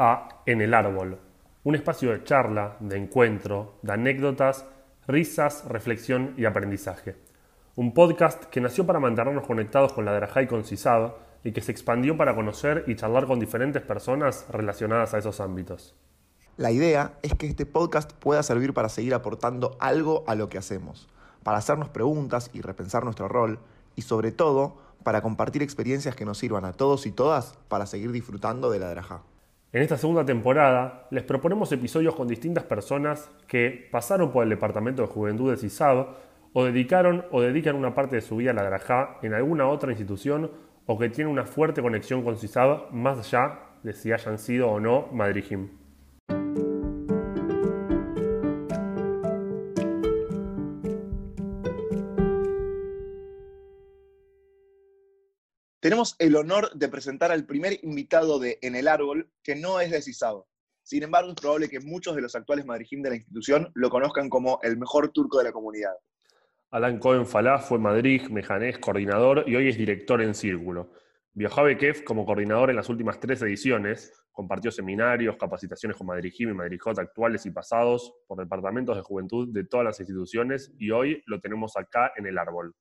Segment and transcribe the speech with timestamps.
[0.00, 1.18] A En el Árbol,
[1.64, 4.64] un espacio de charla, de encuentro, de anécdotas,
[5.08, 7.16] risas, reflexión y aprendizaje.
[7.74, 11.62] Un podcast que nació para mantenernos conectados con la Drajá y con CISAB y que
[11.62, 15.96] se expandió para conocer y charlar con diferentes personas relacionadas a esos ámbitos.
[16.56, 20.58] La idea es que este podcast pueda servir para seguir aportando algo a lo que
[20.58, 21.08] hacemos,
[21.42, 23.58] para hacernos preguntas y repensar nuestro rol
[23.96, 28.12] y sobre todo para compartir experiencias que nos sirvan a todos y todas para seguir
[28.12, 29.22] disfrutando de la Drajá.
[29.70, 35.02] En esta segunda temporada les proponemos episodios con distintas personas que pasaron por el Departamento
[35.02, 36.06] de Juventud de CISAB
[36.54, 39.90] o dedicaron o dedican una parte de su vida a la Drajá en alguna otra
[39.90, 40.50] institución
[40.86, 44.80] o que tienen una fuerte conexión con CISAB más allá de si hayan sido o
[44.80, 45.68] no Madrijim.
[55.88, 59.90] Tenemos el honor de presentar al primer invitado de En el Árbol, que no es
[59.90, 60.44] de CISAB.
[60.82, 64.28] Sin embargo, es probable que muchos de los actuales madrijim de la institución lo conozcan
[64.28, 65.94] como el mejor turco de la comunidad.
[66.72, 70.92] Alan Cohen Falá fue Madrid, mejanés, coordinador y hoy es director en Círculo.
[71.32, 76.50] Viajó a Bekef como coordinador en las últimas tres ediciones, compartió seminarios, capacitaciones con Madrijim
[76.50, 81.22] y Madrijot actuales y pasados por departamentos de juventud de todas las instituciones y hoy
[81.24, 82.74] lo tenemos acá en el árbol.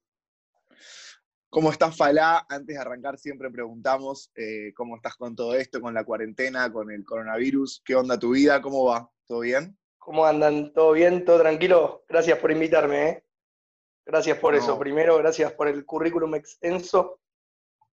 [1.50, 2.46] ¿Cómo estás, Falá?
[2.50, 6.92] Antes de arrancar siempre preguntamos eh, cómo estás con todo esto, con la cuarentena, con
[6.92, 7.82] el coronavirus.
[7.86, 8.62] ¿Qué onda tu vida?
[8.62, 9.10] ¿Cómo va?
[9.26, 9.80] ¿Todo bien?
[9.98, 10.74] ¿Cómo andan?
[10.74, 11.24] ¿Todo bien?
[11.24, 12.04] ¿Todo tranquilo?
[12.10, 13.10] Gracias por invitarme.
[13.10, 13.24] ¿eh?
[14.06, 14.78] Gracias por eso.
[14.78, 17.22] Primero, gracias por el currículum extenso.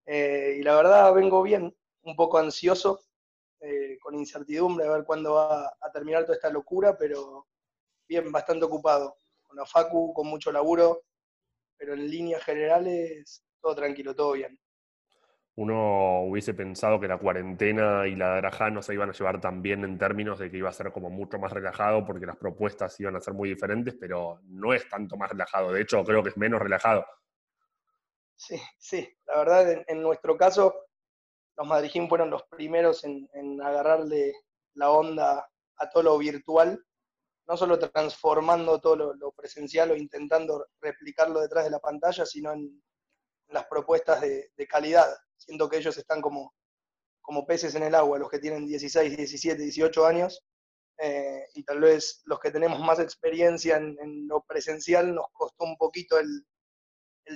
[0.05, 2.99] Eh, y la verdad, vengo bien, un poco ansioso,
[4.01, 7.47] con incertidumbre a ver cuándo va a terminar toda esta locura, pero
[8.07, 9.17] bien, bastante ocupado.
[9.41, 11.03] Con la Facu, con mucho laburo,
[11.77, 14.59] pero en líneas generales todo tranquilo, todo bien.
[15.55, 19.63] Uno hubiese pensado que la cuarentena y la drajá no se iban a llevar tan
[19.63, 22.99] bien en términos de que iba a ser como mucho más relajado porque las propuestas
[22.99, 25.71] iban a ser muy diferentes, pero no es tanto más relajado.
[25.71, 27.07] De hecho, creo que es menos relajado.
[28.35, 29.17] Sí, sí.
[29.25, 30.75] La verdad, en, nuestro caso,
[31.57, 34.31] los madrijín fueron los primeros en, en agarrarle
[34.75, 36.79] la onda a todo lo virtual
[37.47, 42.81] no solo transformando todo lo, presencial o intentando replicarlo detrás de la pantalla, sino en,
[43.49, 45.07] las propuestas de, calidad.
[45.37, 46.53] Siento que ellos están como,
[47.21, 50.43] como peces en el agua, los que tienen 16, 17, 18 años,
[50.97, 55.77] eh, y tal vez los que tenemos más experiencia en, lo presencial nos costó un
[55.77, 56.45] poquito el,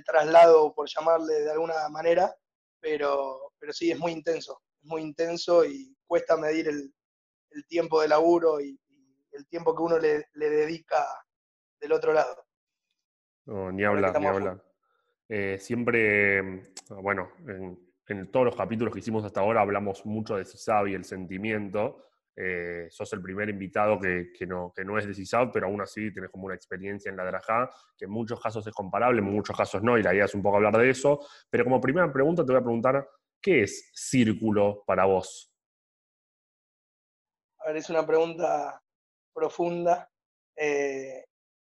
[0.06, 2.34] traslado, por llamarle de alguna manera,
[2.80, 6.94] pero, pero sí, es muy intenso, es muy intenso y cuesta medir el,
[7.50, 8.80] el tiempo de laburo y,
[9.31, 11.06] el tiempo que uno le, dedica
[11.80, 12.46] del otro lado.
[13.46, 14.69] ni hablar, ni hablar.
[15.31, 20.88] Eh, siempre, bueno, en, todos los capítulos que hicimos hasta ahora hablamos mucho de CISAB
[20.88, 22.03] y el sentimiento.
[22.35, 26.12] Eh, sos el primer invitado que, no, que no es de CISAB, pero aún así
[26.12, 29.56] tienes como una experiencia en la Drajá, que en muchos casos es comparable, en muchos
[29.56, 31.19] casos no, y la idea es un poco hablar de eso.
[31.50, 33.07] Pero como primera pregunta te voy a preguntar,
[33.40, 35.53] ¿qué es círculo para vos?
[37.59, 38.81] A ver, es una pregunta
[39.34, 40.09] profunda,
[40.56, 41.25] eh,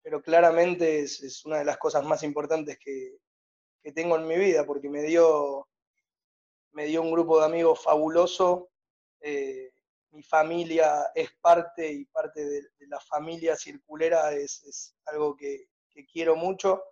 [0.04, 3.18] pero claramente es, una de las cosas más importantes que,
[3.92, 5.68] tengo en mi vida, porque me dio,
[6.72, 8.70] me dio un grupo de amigos fabuloso,
[9.22, 9.72] eh,
[10.12, 15.68] mi familia es parte y parte de, la familia circulera es, algo que,
[16.12, 16.84] quiero mucho.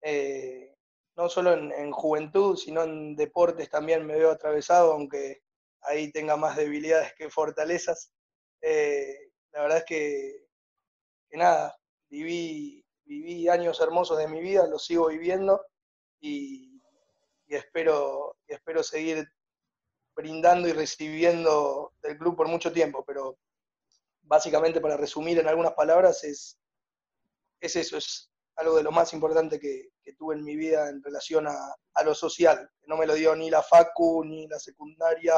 [0.00, 0.74] Eh,
[1.16, 5.42] no solo en, juventud, sino en deportes también me veo atravesado, aunque
[5.82, 8.12] ahí tenga más debilidades que fortalezas
[9.52, 10.46] la verdad es que,
[11.32, 11.76] nada,
[12.08, 15.64] viví, viví años hermosos de mi vida, los sigo viviendo
[16.20, 16.80] y,
[17.46, 19.26] espero, espero seguir
[20.14, 23.38] brindando y recibiendo del club por mucho tiempo, pero
[24.22, 26.58] básicamente para resumir en algunas palabras es,
[27.60, 31.46] es eso, es algo de lo más importante que, tuve en mi vida en relación
[31.46, 31.54] a,
[31.92, 32.68] a, lo social.
[32.86, 35.34] No me lo dio ni la FACU, ni la secundaria,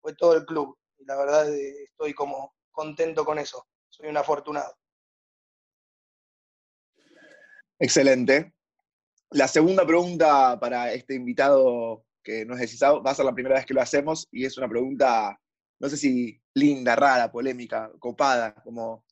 [0.00, 0.78] fue todo el club.
[0.98, 3.66] Y la verdad estoy como, contento con eso.
[3.88, 4.74] Soy un afortunado.
[7.78, 8.54] Excelente.
[9.32, 13.56] La segunda pregunta para este invitado que no es decisado, va a ser la primera
[13.56, 15.38] vez que lo hacemos y es una pregunta,
[15.80, 19.04] no sé si linda, rara, polémica, copada, como,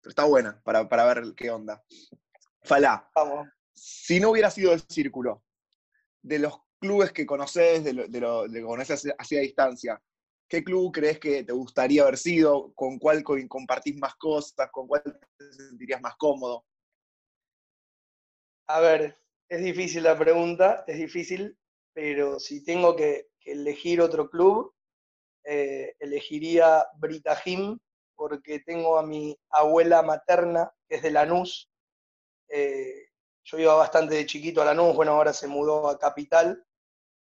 [0.00, 1.82] pero está buena para, ver qué onda.
[2.62, 3.48] Falá, Vamos.
[3.74, 5.42] si no hubiera sido el círculo,
[6.22, 10.00] de los clubes que conoces, de lo, de lo que conoces hacia distancia,
[10.48, 12.72] ¿Qué club crees que te gustaría haber sido?
[12.74, 14.70] ¿Con cuál compartís más cosas?
[14.70, 16.64] ¿Con cuál te sentirías más cómodo?
[18.68, 21.56] A ver, es difícil la pregunta, es difícil,
[21.92, 24.74] pero si tengo que, elegir otro club,
[25.44, 27.78] eh, elegiría Britahim
[28.16, 31.70] porque tengo a mi abuela materna, que es de Lanús.
[32.48, 33.06] Eh,
[33.44, 36.60] yo iba bastante de chiquito a Lanús, bueno, ahora se mudó a Capital,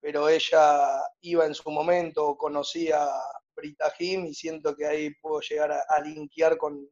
[0.01, 3.07] pero ella iba en su momento, conocía
[3.55, 6.89] Britahim y siento que ahí puedo llegar a, linkear con,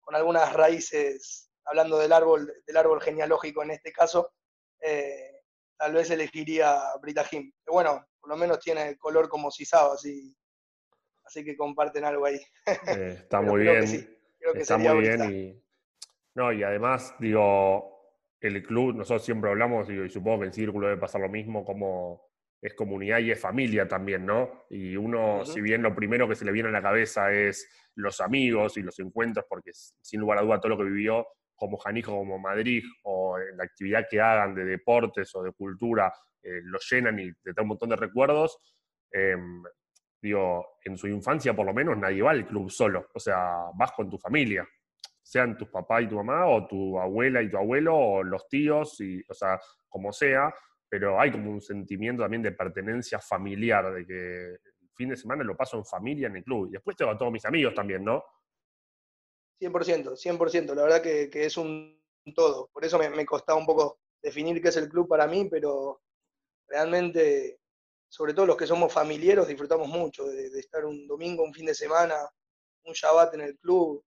[0.00, 4.32] con, algunas raíces, hablando del árbol, del árbol genealógico en este caso,
[4.80, 5.40] eh,
[5.76, 7.52] tal vez elegiría Britahim.
[7.64, 10.36] Pero bueno, por lo menos tiene el color como sisado, así,
[11.24, 12.40] así que comparten algo ahí.
[12.66, 14.18] Eh, está muy bien.
[14.54, 15.64] está muy bien y,
[16.34, 17.94] no, y además, digo,
[18.40, 22.28] el club, nosotros siempre hablamos, y supongo que el círculo debe pasar lo mismo, como
[22.60, 24.64] es comunidad y es familia también, ¿no?
[24.70, 28.20] Y uno, si bien lo primero que se le viene a la cabeza es los
[28.20, 32.12] amigos y los encuentros, porque sin lugar a duda todo lo que vivió como Janijo,
[32.12, 36.12] como Madrid, o en la actividad que hagan de deportes o de cultura,
[36.42, 38.58] eh, lo llenan y te da un montón de recuerdos.
[39.10, 39.62] Em,
[40.20, 43.92] digo, en su infancia por lo menos nadie va al club solo, o sea, vas
[43.92, 44.66] con tu familia,
[45.22, 49.00] sean tus papás y tu mamá, o tu abuela y tu abuelo, o los tíos,
[49.00, 49.58] y, o sea,
[49.88, 50.52] como sea,
[50.88, 55.42] pero hay como un sentimiento también de pertenencia familiar, de que el fin de semana
[55.42, 56.68] lo paso en familia en el club.
[56.68, 58.22] Y después tengo a todos mis amigos también, ¿no?
[59.60, 60.74] 100%, 100%.
[60.74, 62.00] La verdad que, es un
[62.34, 62.68] todo.
[62.72, 66.02] Por eso me, costaba un poco definir qué es el club para mí, pero
[66.66, 67.60] realmente,
[68.08, 71.74] sobre todo los que somos familiares, disfrutamos mucho de, estar un domingo, un fin de
[71.74, 72.16] semana,
[72.84, 74.04] un Shabbat en el club.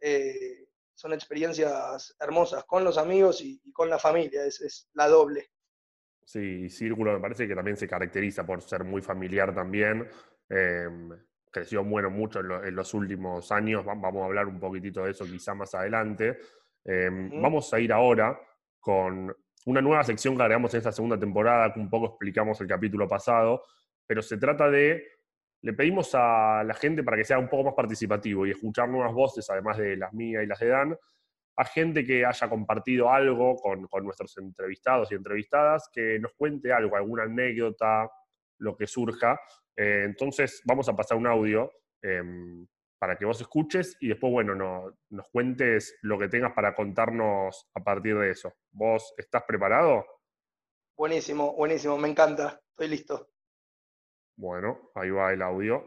[0.00, 5.50] Eh, son experiencias hermosas con los amigos y, con la familia, es la doble.
[6.24, 10.08] Sí, Círculo me parece que también se caracteriza por ser muy familiar también.
[10.48, 11.10] Em,
[11.54, 13.84] creció bueno mucho en, los últimos años.
[13.84, 16.36] Vamos a hablar un poquitito de eso quizá más adelante.
[16.84, 18.36] Em, vamos a ir ahora
[18.80, 19.34] con
[19.66, 23.08] una nueva sección que agregamos en esta segunda temporada, que un poco explicamos el capítulo
[23.08, 23.62] pasado,
[24.04, 25.06] pero se trata de,
[25.62, 29.14] le pedimos a la gente para que sea un poco más participativo y escuchar nuevas
[29.14, 30.98] voces, además de las mías y las de Dan,
[31.56, 36.96] a gente que haya compartido algo con, nuestros entrevistados y entrevistadas, que nos cuente algo,
[36.96, 38.10] alguna anécdota,
[38.58, 39.40] lo que surja.
[39.76, 41.70] Eh, entonces vamos a pasar un audio
[42.02, 42.66] em,
[42.98, 47.80] para que vos escuches y después, bueno, nos cuentes lo que tengas para contarnos a
[47.80, 48.52] partir de eso.
[48.72, 50.04] ¿Vos estás preparado?
[50.96, 53.28] Buenísimo, buenísimo, me encanta, estoy listo.
[54.36, 55.84] Bueno, ahí va el audio.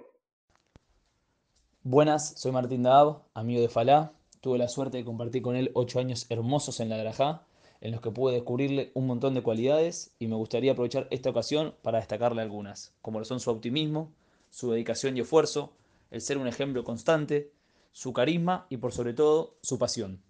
[1.83, 5.99] Buenas, soy Martín Daab, amigo de Falá, Tuve la suerte de compartir con él ocho
[5.99, 7.41] años hermosos en la Grajá,
[7.81, 11.75] en los que pude descubrirle un montón de cualidades y me gustaría aprovechar esta ocasión
[11.81, 14.11] para destacarle algunas, como lo son su optimismo,
[14.49, 15.73] su dedicación y esfuerzo,
[16.11, 17.51] el ser un ejemplo constante,
[17.91, 20.21] su carisma y por sobre todo su pasión.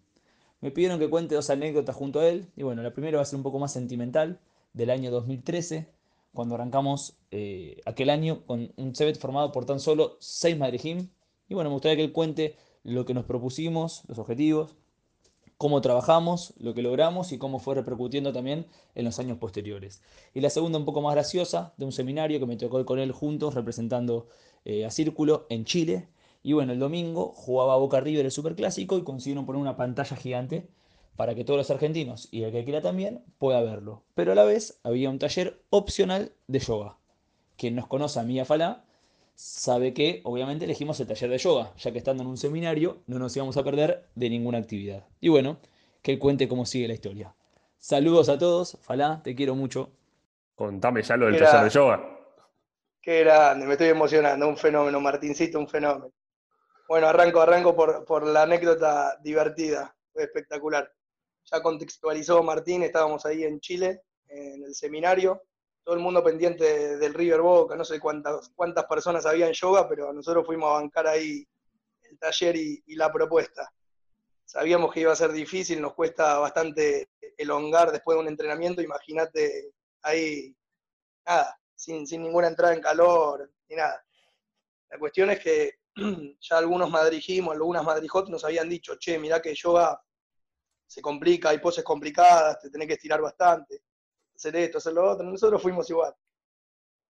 [0.62, 3.26] Me pidieron que cuente dos anécdotas junto a él y bueno, la primera va a
[3.26, 4.40] ser un poco más sentimental,
[4.74, 5.88] del año 2013,
[6.34, 11.10] cuando arrancamos eh, aquel año con un CEBET formado por tan solo seis Madrijim
[11.50, 14.76] y bueno, me gustaría que él cuente lo que nos propusimos, los objetivos,
[15.57, 20.01] cómo trabajamos, lo que logramos y cómo fue repercutiendo también en los años posteriores.
[20.33, 23.12] Y la segunda un poco más graciosa, de un seminario que me tocó con él
[23.12, 24.27] juntos representando
[24.65, 26.07] eh, a Círculo en Chile.
[26.44, 30.68] Y bueno, el domingo jugaba Boca River el Superclásico y consiguieron poner una pantalla gigante
[31.16, 34.04] para que todos los argentinos y el que quiera también pueda verlo.
[34.14, 36.97] Pero a la vez había un taller opcional de yoga.
[37.57, 38.85] Quien nos conoce a Mía Falá
[39.38, 43.20] sabe que obviamente elegimos el taller de yoga, ya que estando en un seminario no
[43.20, 45.06] nos íbamos a perder de ninguna actividad.
[45.22, 45.60] Y bueno,
[46.02, 47.36] que él cuente cómo sigue la historia.
[47.78, 49.92] Saludos a todos, Falá, te quiero mucho.
[50.56, 52.20] Contame ya lo del taller de yoga.
[53.00, 56.12] Qué grande, me estoy emocionando, un fenómeno, Martincito, un fenómeno.
[56.90, 60.92] Bueno, arranco, arranco por, por la anécdota divertida, fue espectacular.
[61.46, 65.44] Ya contextualizó Martín, estábamos ahí en Chile, en el seminario,
[65.88, 69.88] todo el mundo pendiente del River Boca, no sé cuántas, cuántas personas había en yoga,
[69.88, 71.48] pero nosotros fuimos a bancar ahí
[72.02, 73.72] el taller y, la propuesta.
[74.44, 79.72] Sabíamos que iba a ser difícil, nos cuesta bastante elongar después de un entrenamiento, imagínate
[80.02, 80.54] ahí,
[81.26, 84.04] nada, sin, ninguna entrada en calor, ni nada.
[84.90, 85.76] La cuestión es que
[86.42, 89.98] ya algunos madrijimos, algunas madrijot nos habían dicho, che, mirá que yoga
[90.86, 93.84] se complica, hay poses complicadas, te tenés que estirar bastante
[94.38, 95.26] hacer esto, hacer lo otro.
[95.26, 96.14] Nosotros fuimos igual.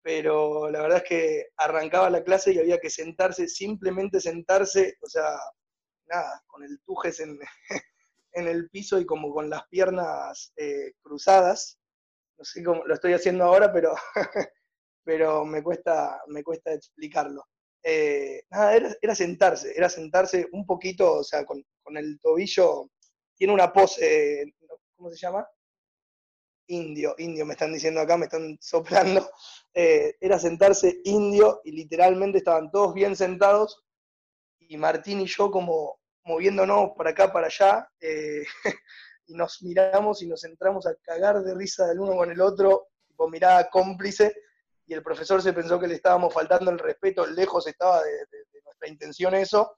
[0.03, 5.07] Pero la verdad es que arrancaba la clase y había que sentarse, simplemente sentarse, o
[5.07, 5.39] sea,
[6.07, 7.19] nada, con el tujes
[8.33, 11.79] en, el piso y como con las piernas eh, cruzadas.
[12.37, 13.93] No sé cómo lo estoy haciendo ahora, pero,
[15.05, 17.45] pero me, cuesta, me cuesta explicarlo.
[17.83, 22.89] Eh, nada, era, sentarse, era sentarse un poquito, o sea, con, con el tobillo,
[23.35, 24.53] tiene una pose,
[24.95, 25.45] ¿cómo se llama?
[26.67, 29.29] Indio, indio, me están diciendo acá, me están soplando,
[29.73, 33.83] eh, era sentarse indio y literalmente estaban todos bien sentados
[34.59, 38.43] y Martín y yo como moviéndonos para acá, para allá, eh,
[39.27, 42.87] y nos miramos y nos entramos a cagar de risa del uno con el otro,
[43.07, 44.35] tipo mirada cómplice,
[44.85, 48.87] y el profesor se pensó que le estábamos faltando el respeto, lejos estaba de, nuestra
[48.87, 49.77] intención eso,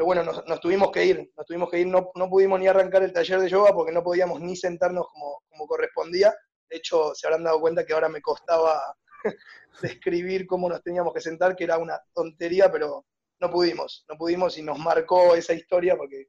[0.00, 3.02] pero bueno, nos, tuvimos que ir, nos tuvimos que ir, no, no, pudimos ni arrancar
[3.02, 6.34] el taller de yoga porque no podíamos ni sentarnos como, como correspondía,
[6.70, 8.80] de hecho se habrán dado cuenta que ahora me costaba
[9.82, 13.04] describir cómo nos teníamos que sentar, que era una tontería, pero
[13.40, 16.28] no pudimos, no pudimos y nos marcó esa historia porque...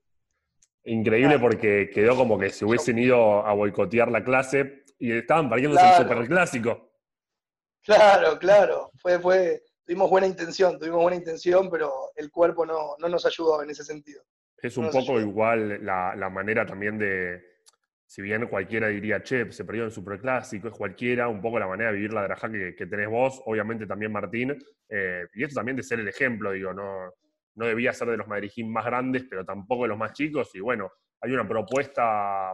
[0.84, 5.88] Increíble porque quedó como que se hubiesen ido a boicotear la clase y estaban perdiéndose
[5.88, 6.92] el superclásico.
[7.84, 13.26] Claro, claro, fue, fue, tuvimos buena intención, tuvimos buena intención, pero el cuerpo no, nos
[13.26, 14.24] ayudó en ese sentido.
[14.58, 17.44] Es un poco igual la, la manera también de,
[18.06, 21.90] si bien cualquiera diría, che, se perdió el superclásico, es cualquiera, un poco la manera
[21.90, 24.58] de vivir la draja que, que tenés vos, obviamente también Martín,
[24.88, 27.12] eh, y esto también de ser el ejemplo, digo, no,
[27.56, 30.62] no debía ser de los Madrid más grandes, pero tampoco de los más chicos, y
[30.62, 32.54] bueno, hay una propuesta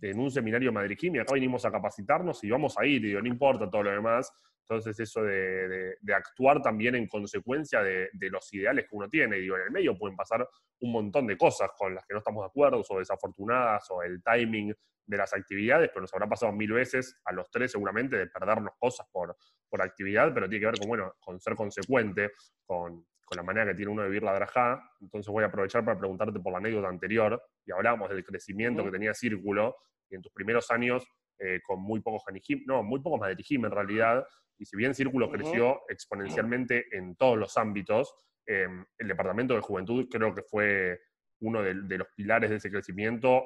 [0.00, 3.28] en un seminario Madrid y acá vinimos a capacitarnos y vamos a ir, digo, no
[3.28, 4.32] importa todo lo demás,
[4.70, 9.36] entonces eso de, actuar también en consecuencia de, los ideales que uno tiene.
[9.36, 10.48] Digo, en el medio pueden pasar
[10.80, 14.22] un montón de cosas con las que no estamos de acuerdo, o desafortunadas, o el
[14.22, 14.72] timing
[15.06, 18.74] de las actividades, pero nos habrá pasado mil veces, a los tres seguramente, de perdernos
[18.78, 19.36] cosas por,
[19.68, 22.30] por actividad, pero tiene que ver con, bueno, con ser consecuente,
[22.64, 23.04] con,
[23.36, 24.82] la manera que tiene uno de vivir la drajá.
[25.00, 28.90] Entonces voy a aprovechar para preguntarte por la anécdota anterior, y hablábamos del crecimiento que
[28.90, 29.76] tenía Círculo,
[30.08, 31.06] y en tus primeros años,
[31.38, 34.26] eh, con muy pocos Hanijim, no, muy pocos Madrijim en realidad,
[34.58, 40.06] y si bien Círculo creció exponencialmente en todos los ámbitos, em, el Departamento de Juventud
[40.10, 41.00] creo que fue
[41.40, 43.42] uno de, los pilares de ese crecimiento,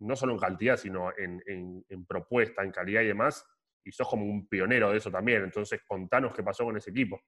[0.00, 3.46] no solo en cantidad, sino en, propuesta, en calidad y demás,
[3.84, 5.44] y sos como un pionero de eso también.
[5.44, 7.20] Entonces, contanos qué pasó con ese equipo.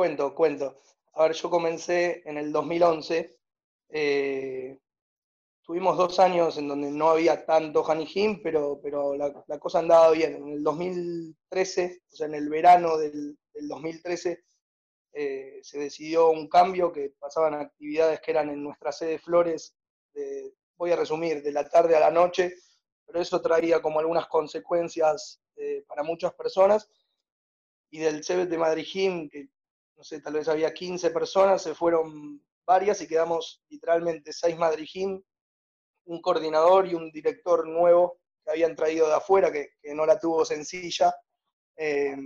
[0.00, 0.80] Cuento, cuento.
[1.12, 3.36] A ver, yo comencé en el 2011.
[3.90, 4.78] Eh,
[5.62, 10.36] tuvimos dos años en donde no había tanto Hanijim, pero, pero la, cosa andaba bien.
[10.36, 14.42] En el 2013, o sea, en el verano del, 2013,
[15.12, 19.76] eh, se decidió un cambio que pasaban actividades que eran en nuestra sede Flores,
[20.78, 22.54] voy a resumir, de la tarde a la noche,
[23.04, 26.88] pero eso traía como algunas consecuencias eh, para muchas personas.
[27.90, 29.50] Y del de Madrid, que
[30.00, 35.22] no sé, tal vez había 15 personas, se fueron varias y quedamos literalmente seis Madrijim
[36.06, 40.46] un coordinador y un director nuevo que habían traído de afuera, que, no la tuvo
[40.46, 41.14] sencilla,
[41.76, 42.16] eh,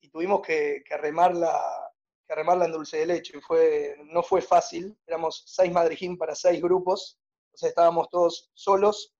[0.00, 3.40] y tuvimos que, que remarla en dulce de leche.
[3.40, 7.18] Fue, no fue fácil, éramos seis madrijín para seis grupos,
[7.60, 9.12] estábamos todos solos,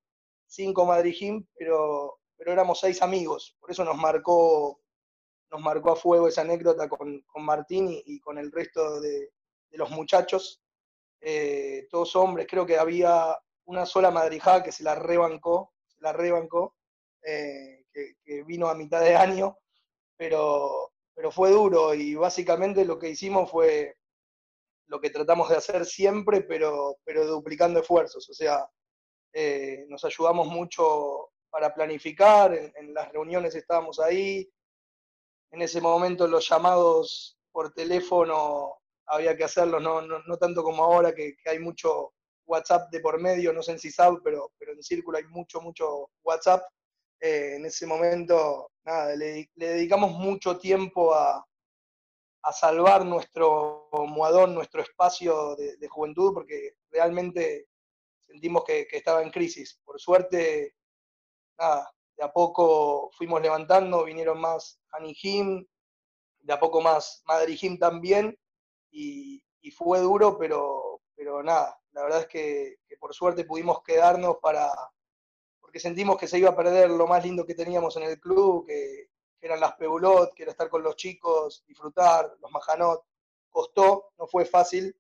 [0.47, 4.81] cinco madrijín, pero, pero éramos seis amigos, por eso nos marcó,
[5.51, 9.31] nos marcó a fuego esa anécdota con, Martín y, con el resto de,
[9.73, 10.63] los muchachos,
[11.21, 16.75] eh, todos hombres, creo que había una sola madrijada que se la rebancó, la rebancó,
[17.23, 19.59] eh, que, vino a mitad de año,
[20.17, 23.97] pero, pero fue duro y básicamente lo que hicimos fue
[24.87, 28.29] lo que tratamos de hacer siempre, pero, pero duplicando esfuerzos.
[28.29, 28.69] O sea,
[29.33, 34.49] eh, nos ayudamos mucho para planificar, en, las reuniones estábamos ahí,
[35.51, 38.77] en ese momento los llamados por teléfono
[39.07, 42.13] había que hacerlos, no, no, tanto como ahora que, que, hay mucho
[42.47, 46.11] WhatsApp de por medio, no sé si sabe, pero, pero en Círculo hay mucho, mucho
[46.23, 46.63] WhatsApp.
[47.21, 51.45] Eh, en ese momento, nada, le, dedicamos mucho tiempo a,
[52.53, 57.67] salvar nuestro muadón, nuestro espacio de, juventud, porque realmente
[58.21, 59.79] sentimos que, estaba en crisis.
[59.85, 60.75] Por suerte,
[61.59, 65.67] nada, de a poco fuimos levantando, vinieron más Hanijim,
[66.41, 68.39] de a poco más Madrijim también,
[68.91, 69.43] y,
[69.75, 74.71] fue duro, pero, pero nada, la verdad es que, por suerte pudimos quedarnos para,
[75.63, 78.67] porque sentimos que se iba a perder lo más lindo que teníamos en el club,
[78.67, 79.09] que,
[79.41, 83.03] eran las Peulot, que era estar con los chicos, disfrutar, los Majanot.
[83.49, 84.95] Costó, no fue fácil,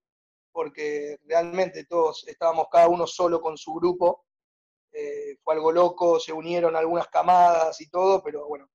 [0.51, 4.25] porque realmente todos estábamos cada uno solo con su grupo.
[4.93, 8.69] Eh, fue algo loco, se unieron algunas camadas y todo, pero bueno,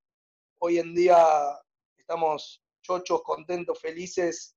[0.60, 1.18] hoy en día
[1.98, 4.56] estamos chochos, contentos, felices.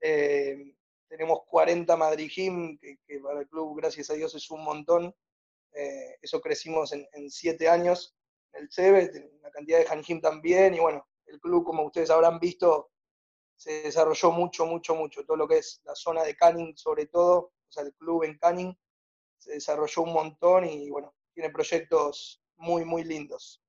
[0.00, 0.74] Eh,
[1.08, 5.14] tenemos 40 Madrid que, que, para el club, gracias a Dios, es un montón.
[5.72, 8.16] Eh, eso crecimos en, en, siete años.
[8.52, 12.90] El CEBE, una cantidad de Hanjim también, y bueno, el club, como ustedes habrán visto,
[13.56, 15.24] se desarrolló mucho, mucho, mucho.
[15.24, 18.38] Todo lo que es la zona de Canning, sobre todo, o sea, el club en
[18.38, 18.76] Canning,
[19.38, 23.62] se desarrolló un montón y bueno, tiene proyectos muy, muy lindos.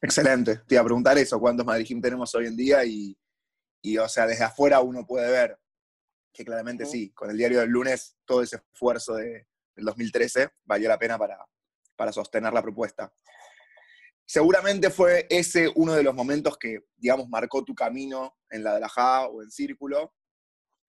[0.00, 0.56] Excelente.
[0.66, 3.16] Te iba a preguntar eso, cuántos Madrid tenemos hoy en día y,
[3.98, 5.58] o sea, desde afuera uno puede ver
[6.32, 10.88] que claramente sí, con el diario del lunes todo ese esfuerzo de, del 2013 valió
[10.88, 11.44] la pena para,
[11.96, 13.12] para sostener la propuesta.
[14.24, 19.26] Seguramente fue ese uno de los momentos que, digamos, marcó tu camino en la Drajá
[19.26, 20.14] o en Círculo.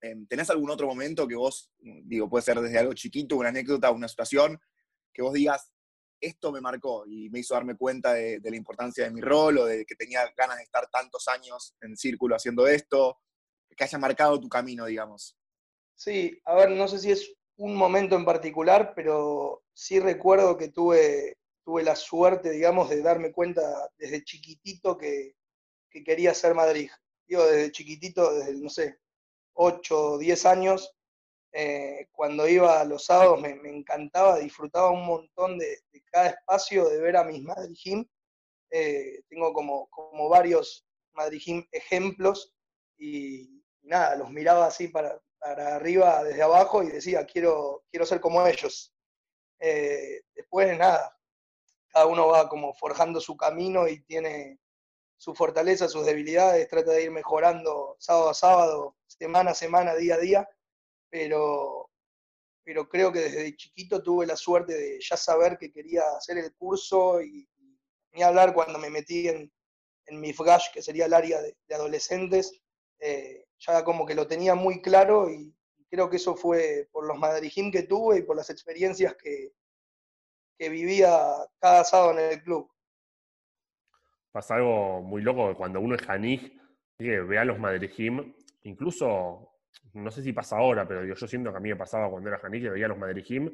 [0.02, 3.92] Em, ¿Tenés algún otro momento que vos, digo, puede ser desde algo chiquito, una anécdota,
[3.92, 4.60] una situación,
[5.14, 5.72] que vos digas,
[6.22, 9.66] esto me marcó y me hizo darme cuenta de, la importancia de mi rol o
[9.66, 13.18] de que tenía ganas de estar tantos años en círculo haciendo esto,
[13.76, 15.38] que haya marcado tu camino, digamos.
[15.96, 20.70] Sí, a ver, no sé si es un momento en particular, pero sí recuerdo que
[20.70, 23.62] tuve, tuve la suerte, digamos, de darme cuenta
[23.98, 25.36] desde chiquitito que,
[26.06, 26.90] quería ser Madrid.
[27.28, 29.00] Digo, desde chiquitito, desde, no sé,
[29.54, 30.96] 8 o 10 años,
[31.52, 35.78] eh, cuando iba a los sábados me, encantaba, disfrutaba un montón de,
[36.12, 38.06] cada espacio, de ver a mis Madrid
[38.72, 42.54] eh, tengo como, como varios Madrid ejemplos
[42.98, 48.20] y, nada, los miraba así para, para, arriba desde abajo y decía, quiero, quiero ser
[48.22, 48.94] como ellos.
[49.60, 51.18] Eh, después, nada,
[51.90, 54.60] cada uno va como forjando su camino y tiene
[55.20, 60.16] su fortaleza, sus debilidades, trata de ir mejorando sábado a sábado, semana a semana, día
[60.16, 60.50] a día
[61.10, 61.90] pero,
[62.64, 66.54] pero creo que desde chiquito tuve la suerte de ya saber que quería hacer el
[66.56, 67.48] curso y,
[68.12, 69.52] ni hablar cuando me metí en,
[70.06, 72.60] en MIFGASH, que sería el área de, adolescentes,
[73.00, 75.54] eh, ya como que lo tenía muy claro y,
[75.92, 79.54] creo que eso fue por los madrijim que tuve y por las experiencias que,
[80.56, 82.72] que vivía cada sábado en el club.
[84.32, 86.52] Pasa algo muy loco cuando uno es Janij,
[86.98, 88.34] ve a los madrijim,
[88.64, 89.50] incluso
[89.94, 92.40] no sé si pasa ahora, pero yo, siento que a mí me pasaba cuando era
[92.40, 93.50] Janik que veía a los Madrid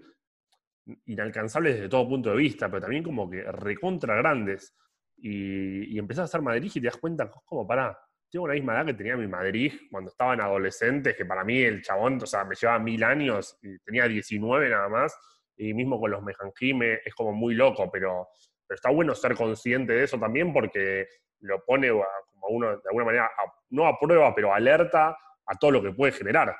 [1.05, 4.75] inalcanzables desde todo punto de vista, pero también como que recontra grandes.
[5.17, 7.97] Y, y empezás a hacer Madrid y te das cuenta, como para,
[8.29, 11.81] tengo la misma edad que tenía mi Madrid cuando estaban adolescentes, que para mí el
[11.81, 15.17] chabón, o sea, me llevaba mil años y tenía 19 nada más,
[15.57, 18.27] y mismo con los Mejanjime es como muy loco, pero,
[18.67, 21.08] pero está bueno ser consciente de eso también porque
[21.39, 23.32] lo pone como uno, de alguna manera,
[23.69, 26.56] no a prueba, pero alerta a todo lo que puede generar.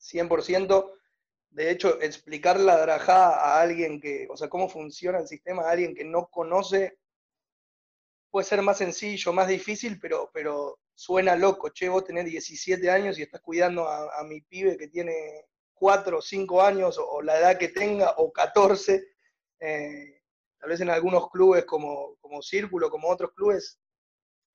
[0.00, 0.92] 100%.
[1.50, 5.70] De hecho, explicar la drajá a alguien que, o sea, cómo funciona el sistema a
[5.70, 6.98] alguien que no conoce,
[8.30, 11.68] puede ser más sencillo, más difícil, pero, pero suena loco.
[11.68, 16.22] Che, vos tenés 17 años y estás cuidando a, mi pibe que tiene 4 o
[16.22, 19.11] 5 años, o, la edad que tenga, o 14.
[19.64, 20.20] Eh,
[20.58, 23.78] tal vez en algunos clubes como, como Círculo, como otros clubes,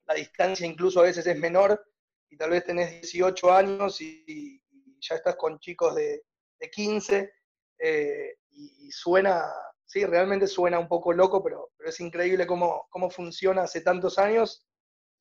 [0.06, 1.82] la distancia incluso a veces es menor,
[2.30, 4.62] y tal vez tenés 18 años y,
[5.00, 6.24] ya estás con chicos de,
[6.72, 7.32] 15
[7.80, 9.46] eh, y, suena,
[9.86, 14.18] sí, realmente suena un poco loco, pero, pero es increíble cómo, cómo, funciona hace tantos
[14.18, 14.66] años.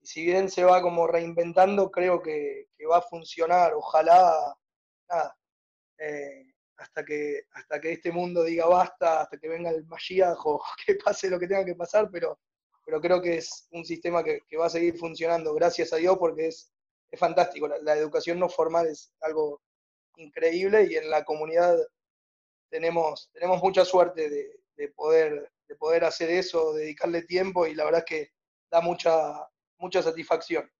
[0.00, 4.56] Y si bien se va como reinventando, creo que, va a funcionar, ojalá,
[5.08, 5.36] nada,
[5.98, 6.45] eh,
[6.76, 10.96] hasta, que, hasta que este mundo diga basta, hasta que venga el Mashiach o que
[10.96, 12.38] pase lo que tenga que pasar, pero,
[12.84, 16.16] pero creo que es un sistema que, que va a seguir funcionando, gracias a Dios,
[16.18, 16.72] porque es
[17.10, 17.68] es fantástico.
[17.68, 19.62] La, educación no formal es algo
[20.16, 21.76] increíble y en la comunidad
[22.70, 24.28] tenemos, tenemos mucha suerte
[24.76, 28.32] de, poder, de poder hacer eso, dedicarle tiempo y la verdad es que
[28.70, 30.70] da mucha, mucha satisfacción.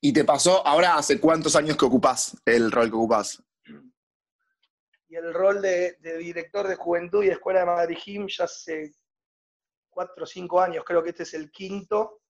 [0.00, 3.42] ¿Y te pasó ahora hace cuántos años que ocupás el rol que ocupás?
[5.08, 8.94] Y el rol de, director de juventud y escuela de Madrid ya hace
[9.90, 12.20] cuatro o cinco años, creo que este es el quinto.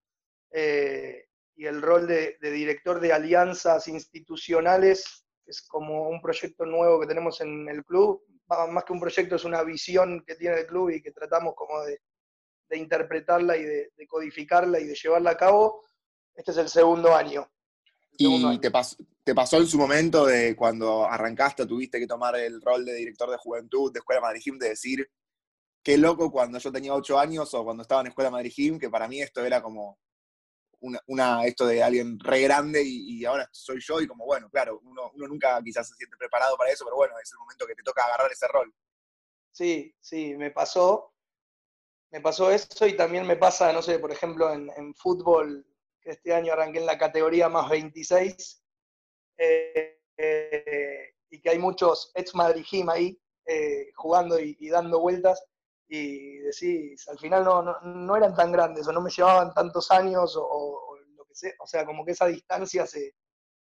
[0.51, 7.07] Eh, y el rol de, director de alianzas institucionales, es como un proyecto nuevo que
[7.07, 10.91] tenemos en el club, más que un proyecto es una visión que tiene el club
[10.91, 12.01] y que tratamos como de,
[12.71, 15.85] interpretarla y de, codificarla y de llevarla a cabo.
[16.35, 17.49] Este es el segundo año.
[18.17, 22.61] ¿Y Te, pasó, te pasó en su momento de cuando arrancaste, tuviste que tomar el
[22.61, 25.11] rol de director de juventud de Escuela Madrid Gym, de decir,
[25.83, 28.91] qué loco cuando yo tenía ocho años o cuando estaba en Escuela Madrid Gym, que
[28.91, 29.99] para mí esto era como
[31.07, 35.11] una, esto de alguien re grande y, ahora soy yo y como, bueno, claro, uno,
[35.15, 38.05] nunca quizás se siente preparado para eso, pero bueno, es el momento que te toca
[38.05, 38.73] agarrar ese rol.
[39.51, 41.13] Sí, sí, me pasó.
[42.11, 45.67] Me pasó eso y también me pasa, no sé, por ejemplo, en, fútbol,
[46.05, 48.63] que este año arranqué en la categoría más 26,
[49.39, 55.45] eh, eh, y que hay muchos ex Madrid ahí eh, jugando y, dando vueltas
[55.89, 60.37] y decís, al final no, no, eran tan grandes o no me llevaban tantos años
[60.37, 63.15] o, lo que sea, o sea, como que esa distancia se,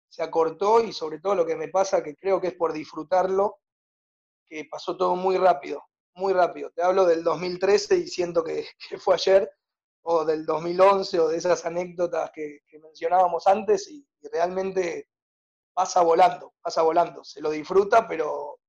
[0.09, 3.61] se, acortó y sobre todo lo que me pasa, que creo que es por disfrutarlo,
[4.47, 6.71] que pasó todo muy rápido, muy rápido.
[6.71, 8.67] Te hablo del 2013 y siento que,
[8.99, 9.51] fue ayer,
[10.03, 15.09] o del 2011, o de esas anécdotas que, mencionábamos antes, y, realmente
[15.75, 17.25] pasa volando, pasa volando.
[17.25, 18.61] Se lo disfruta, pero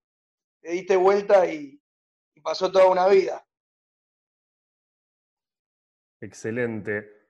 [0.61, 1.79] te diste vuelta y,
[2.33, 3.45] y pasó toda una vida.
[6.21, 7.23] Excelente.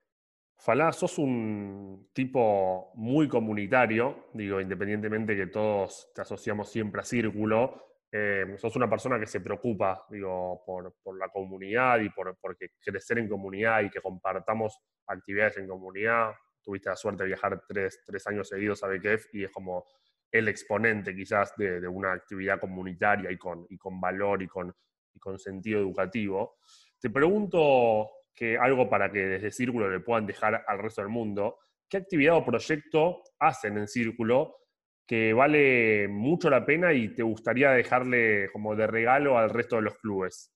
[0.57, 7.92] Falá, sos un tipo muy comunitario, digo, independientemente que todos te asociamos siempre a Círculo,
[8.15, 13.17] eh, sos una persona que se preocupa, digo, por, la comunidad y por porque crecer
[13.17, 16.31] en comunidad y que compartamos actividades en comunidad.
[16.61, 17.97] Tuviste la suerte de viajar tres,
[18.27, 19.87] años seguidos a BKF y es como
[20.31, 24.71] el exponente quizás de, una actividad comunitaria y con, y con valor y con,
[25.11, 26.57] y con sentido educativo.
[26.99, 31.57] Te pregunto que algo para que desde Círculo le puedan dejar al resto del mundo.
[31.89, 34.62] ¿Qué actividad o proyecto hacen en Círculo
[35.07, 39.81] que vale mucho la pena y te gustaría dejarle como de regalo al resto de
[39.83, 40.51] los clubes?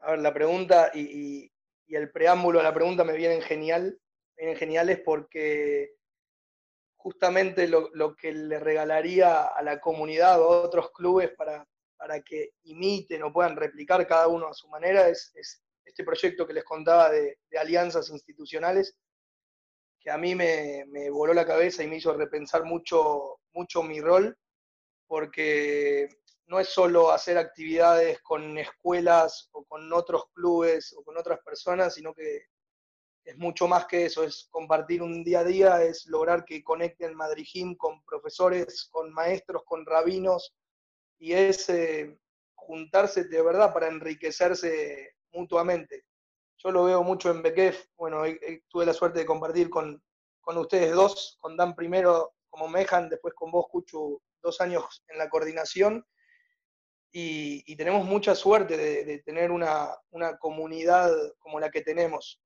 [0.00, 1.50] A ver, la pregunta y,
[1.88, 3.98] el preámbulo a la pregunta me vienen genial,
[4.36, 5.94] vienen geniales porque
[6.96, 12.50] justamente lo, que le regalaría a la comunidad o a otros clubes para, para que
[12.64, 15.32] imiten o puedan replicar cada uno a su manera es
[15.86, 18.98] este proyecto que les contaba de, alianzas institucionales,
[20.10, 24.36] a mí me, voló la cabeza y me hizo repensar mucho, mucho mi rol,
[25.06, 26.08] porque
[26.46, 31.94] no es solo hacer actividades con escuelas o con otros clubes o con otras personas,
[31.94, 32.46] sino que
[33.24, 37.14] es mucho más que eso, es compartir un día a día, es lograr que conecten
[37.14, 40.54] Madrid con profesores, con maestros, con rabinos,
[41.18, 42.16] y es eh,
[42.54, 46.04] juntarse de verdad para enriquecerse mutuamente.
[46.58, 48.22] Yo lo veo mucho en Bekef, bueno,
[48.68, 50.02] tuve la suerte de compartir con,
[50.44, 55.28] ustedes dos, con Dan primero como Mejan, después con vos, Cuchu, dos años en la
[55.28, 56.04] coordinación,
[57.12, 59.96] y, tenemos mucha suerte de, tener una,
[60.38, 62.42] comunidad como la que tenemos.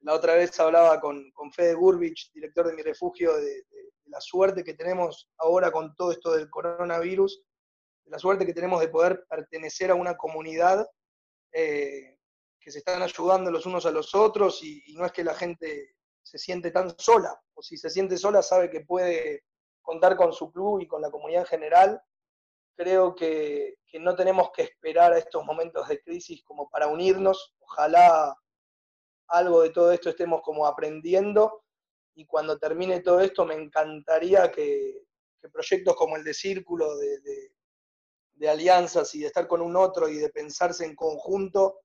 [0.00, 3.64] La otra vez hablaba con, con Fede Gurbich, director de mi refugio, de,
[4.06, 7.42] la suerte que tenemos ahora con todo esto del coronavirus,
[8.04, 10.88] de la suerte que tenemos de poder pertenecer a una comunidad
[11.52, 12.17] eh,
[12.68, 15.94] que se están ayudando los unos a los otros y, no es que la gente
[16.22, 19.44] se siente tan sola, o si se siente sola sabe que puede
[19.80, 22.02] contar con su club y con la comunidad en general.
[22.76, 27.54] Creo que, no tenemos que esperar a estos momentos de crisis como para unirnos.
[27.60, 28.36] Ojalá
[29.28, 31.64] algo de todo esto estemos como aprendiendo
[32.14, 35.06] y cuando termine todo esto me encantaría que,
[35.50, 37.18] proyectos como el de Círculo, de,
[38.34, 41.80] de alianzas y de estar con un otro y de pensarse en conjunto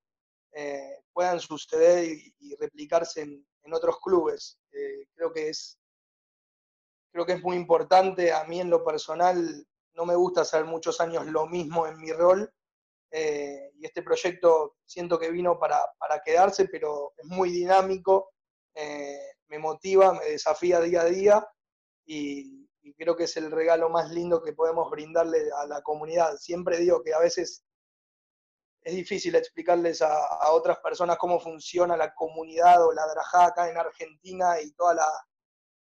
[0.55, 4.59] eh, puedan suceder y, replicarse en, otros clubes.
[4.71, 5.79] Eh, creo, que es,
[7.11, 8.31] creo que es muy importante.
[8.31, 12.11] A mí en lo personal no me gusta hacer muchos años lo mismo en mi
[12.11, 12.53] rol.
[13.09, 18.31] Eh, y este proyecto siento que vino para, para quedarse, pero es muy dinámico,
[18.75, 21.47] me motiva, me desafía día a día
[22.05, 26.35] y creo que es el regalo más lindo que podemos brindarle a la comunidad.
[26.37, 27.63] Siempre digo que a veces
[28.83, 33.77] es difícil explicarles a, otras personas cómo funciona la comunidad o la drajá acá en
[33.77, 35.07] Argentina y toda la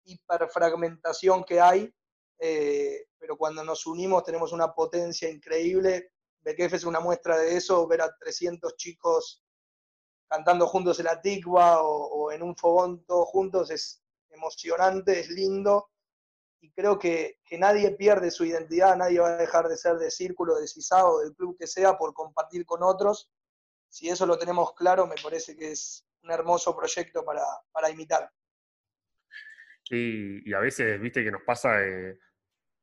[0.06, 1.93] hiperfragmentación que hay,
[2.39, 6.12] eh, pero cuando nos unimos tenemos una potencia increíble.
[6.41, 9.43] BKF es una muestra de eso, ver a 300 chicos
[10.28, 15.30] cantando juntos en la tigua o, o en un fogón todos juntos es emocionante, es
[15.30, 15.89] lindo
[16.61, 20.55] y creo que, nadie pierde su identidad, nadie va a dejar de ser de círculo,
[20.55, 23.31] de CISAO, del club que sea, por compartir con otros.
[23.87, 28.29] Si eso lo tenemos claro, me parece que es un hermoso proyecto para, imitar.
[29.89, 32.19] Y, a veces, viste, que nos pasa, eh,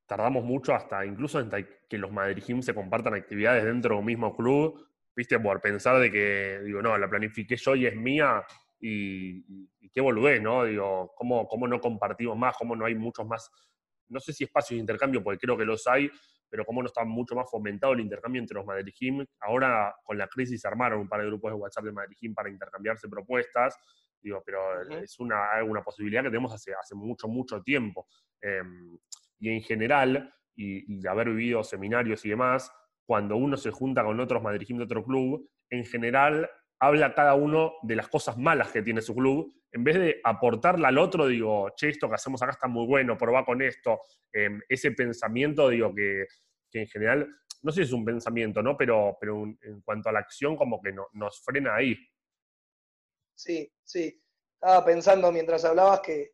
[0.07, 1.59] tardamos mucho hasta, incluso hasta
[1.89, 6.11] que los Madrid se compartan actividades dentro de un mismo club, viste, por pensar de
[6.11, 8.45] que, digo, no, la planifiqué yo y es mía,
[8.81, 10.65] y, qué boludez, ¿no?
[10.65, 12.57] Digo, ¿cómo, ¿cómo no compartimos más?
[12.57, 13.51] ¿Cómo no hay muchos más,
[14.09, 16.11] no sé si espacios de intercambio, porque creo que los hay,
[16.49, 18.93] pero cómo no está mucho más fomentado el intercambio entre los Madrid
[19.41, 23.09] Ahora con la crisis armaron un par de grupos de WhatsApp de Madrid para intercambiarse
[23.09, 23.77] propuestas,
[24.23, 28.07] digo, pero es una, una, posibilidad que tenemos hace, hace mucho, mucho tiempo.
[28.41, 28.99] Em,
[29.39, 32.73] y en general, y, de haber vivido seminarios y demás,
[33.05, 37.75] cuando uno se junta con otros Madrid de otro club, en general habla cada uno
[37.83, 41.71] de las cosas malas que tiene su club, en vez de aportarle al otro, digo,
[41.77, 44.01] che, esto que hacemos acá está muy bueno, probá con esto.
[44.33, 46.27] Em, ese pensamiento, digo, que,
[46.73, 47.29] en general,
[47.63, 48.77] no sé si es un pensamiento, ¿no?
[48.77, 51.97] Pero, pero en cuanto a la acción, como que no, nos frena ahí.
[53.35, 54.23] Sí, sí.
[54.55, 56.33] Estaba pensando mientras hablabas que,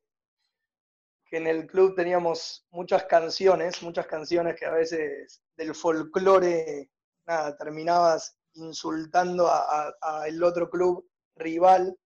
[1.27, 6.91] que en el club teníamos muchas canciones, muchas canciones que a veces del folclore,
[7.27, 9.95] nada, terminabas insultando a,
[10.27, 11.97] el otro club rival,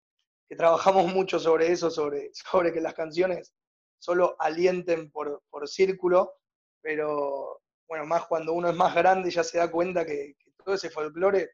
[0.48, 3.52] que trabajamos mucho sobre eso, sobre, sobre que las canciones
[3.98, 6.34] solo alienten por, por círculo,
[6.80, 10.90] pero bueno, más cuando uno es más grande ya se da cuenta que, todo ese
[10.90, 11.52] folclore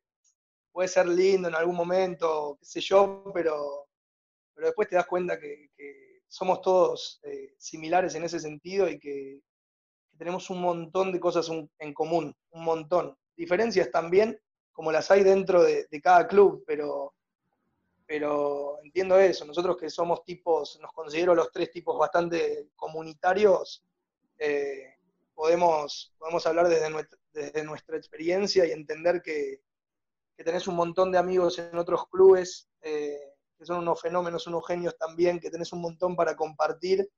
[0.72, 3.86] puede ser lindo en algún momento, qué sé yo, pero,
[4.54, 5.68] pero después te das cuenta que
[6.28, 9.42] somos todos eh, similares en ese sentido y que,
[10.18, 13.16] tenemos un montón de cosas en común, un montón.
[13.36, 14.38] Diferencias también,
[14.72, 17.14] como las hay dentro de, cada club, pero,
[18.06, 19.44] pero entiendo eso.
[19.44, 23.84] Nosotros que somos tipos, nos considero los tres tipos bastante comunitarios,
[24.38, 24.96] eh,
[25.34, 29.60] podemos, podemos hablar desde nuestra, experiencia y entender que,
[30.36, 32.68] que, tenés un montón de amigos en otros clubes.
[32.82, 33.32] Eh,
[33.62, 37.08] que son unos fenómenos, unos genios también, que tenés un montón para compartir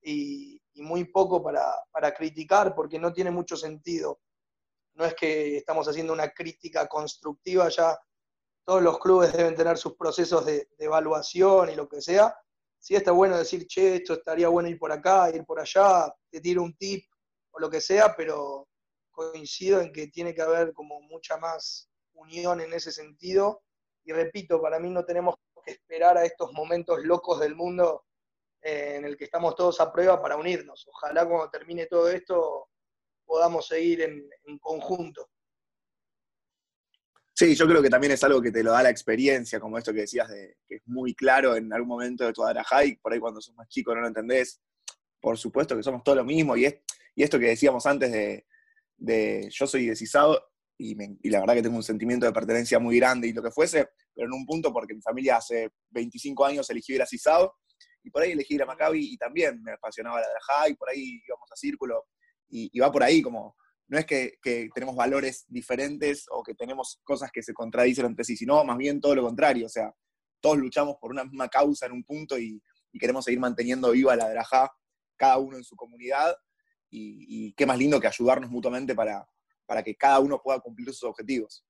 [0.00, 4.20] y, muy poco para, criticar, porque no tiene mucho sentido.
[4.98, 7.96] No es que estamos haciendo una crítica constructiva, ya
[8.64, 12.36] todos los clubes deben tener sus procesos de, evaluación y lo que sea.
[12.80, 16.40] Sí está bueno decir, che, esto estaría bueno ir por acá, ir por allá, te
[16.40, 17.04] tiro un tip
[17.52, 18.66] o lo que sea, pero
[19.12, 23.62] coincido en que tiene que haber como mucha más unión en ese sentido.
[24.04, 28.04] Y repito, para mí no tenemos esperar a estos momentos locos del mundo
[28.62, 30.88] eh, en el que estamos todos a prueba para unirnos.
[30.88, 32.67] Ojalá cuando termine todo esto
[33.28, 35.28] podamos seguir en, conjunto.
[37.34, 39.92] Sí, yo creo que también es algo que te lo da la experiencia, como esto
[39.92, 42.42] que decías, de, que es muy claro en algún momento de tu
[42.84, 44.60] y por ahí cuando sos más chico no lo entendés.
[45.20, 46.64] Por supuesto que somos todo lo mismo, y,
[47.14, 48.10] y esto que decíamos antes
[48.96, 50.42] de, yo soy decisado,
[50.78, 50.94] y,
[51.30, 54.26] la verdad que tengo un sentimiento de pertenencia muy grande y lo que fuese, pero
[54.26, 57.56] en un punto porque mi familia hace 25 años eligió ir a Cisado
[58.02, 60.88] y por ahí elegí ir a Maccabi y también me apasionaba la Drajá y por
[60.88, 62.06] ahí íbamos a Círculo
[62.48, 63.56] y, va por ahí como,
[63.88, 64.38] no es que,
[64.74, 69.00] tenemos valores diferentes o que tenemos cosas que se contradicen entre sí, sino más bien
[69.00, 69.92] todo lo contrario, o sea,
[70.40, 72.62] todos luchamos por una misma causa en un punto y,
[72.98, 74.72] queremos seguir manteniendo viva la Drajá,
[75.16, 76.34] cada uno en su comunidad
[76.90, 79.24] y qué más lindo que ayudarnos mutuamente para,
[79.68, 81.62] para que cada uno pueda cumplir sus objetivos.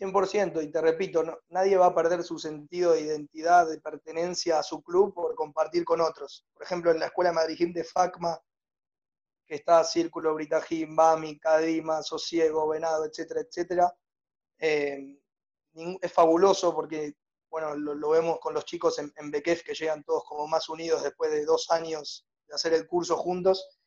[0.00, 4.62] 100%, y te repito, nadie va a perder su sentido de identidad, de pertenencia a
[4.62, 6.46] su club por compartir con otros.
[6.54, 8.40] Por ejemplo, en la Escuela Madrid de FACMA,
[9.56, 13.94] está Círculo, Britajín, Bami, Cadima, Sosiego, Venado, etcétera, etcétera,
[14.58, 15.18] eh,
[16.00, 17.14] es fabuloso porque,
[17.50, 21.02] bueno, lo, vemos con los chicos en, en Bekef, que llegan todos como más unidos
[21.02, 23.78] después de dos años de hacer el curso juntos,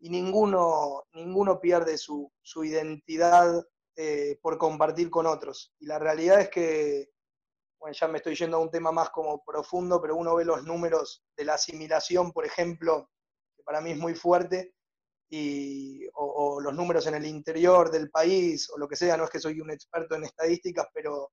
[0.00, 3.62] y ninguno, ninguno pierde su, identidad
[3.96, 5.74] eh, por compartir con otros.
[5.78, 7.10] Y la realidad es que,
[7.78, 10.64] bueno, ya me estoy yendo a un tema más como profundo, pero uno ve los
[10.64, 13.10] números de la asimilación, por ejemplo,
[13.54, 14.74] que para mí es muy fuerte,
[15.30, 19.30] y, o, los números en el interior del país, o lo que sea, no es
[19.30, 21.32] que soy un experto en estadísticas, pero,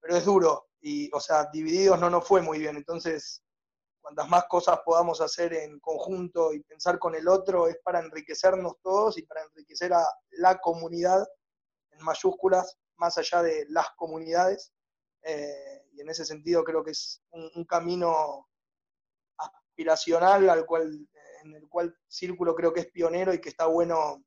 [0.00, 0.68] pero es duro.
[0.80, 2.76] Y, o sea, divididos no nos fue muy bien.
[2.76, 3.42] Entonces,
[4.00, 8.74] cuantas más cosas podamos hacer en conjunto y pensar con el otro es para enriquecernos
[8.82, 11.26] todos y para enriquecer a la comunidad
[11.92, 14.72] en mayúsculas, más allá de las comunidades.
[15.22, 18.48] Eh, y en ese sentido creo que es un, camino
[19.36, 21.08] aspiracional al cual,
[21.42, 24.24] en el cual Círculo creo que es pionero y que está bueno,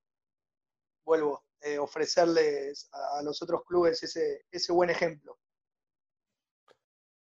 [1.05, 5.37] vuelvo, eh, ofrecerles a, los otros clubes ese, ese buen ejemplo.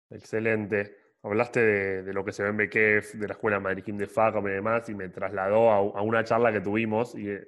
[0.10, 0.98] Excelente.
[1.24, 1.60] Hablaste
[2.04, 4.90] de, lo que se ve en BKF, de la escuela Madrid de FACOM y demás,
[4.90, 7.48] y me trasladó a, una charla que tuvimos, y eh,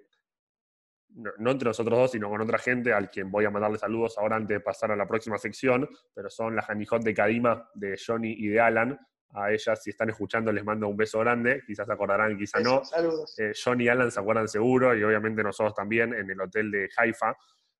[1.15, 4.35] no, entre nosotros dos, sino con otra gente, al quien voy a mandarle saludos ahora
[4.35, 8.33] antes de pasar a la próxima sección, pero son las Janijot de Kadima, de Johnny
[8.37, 8.99] y de Alan.
[9.33, 12.83] A ellas, si están escuchando, les mando un beso grande, quizás se acordarán, quizás no.
[12.85, 13.37] Saludos.
[13.39, 16.89] Eh, Johnny y Alan se acuerdan seguro, y obviamente nosotros también, en el hotel de
[16.95, 17.35] Haifa.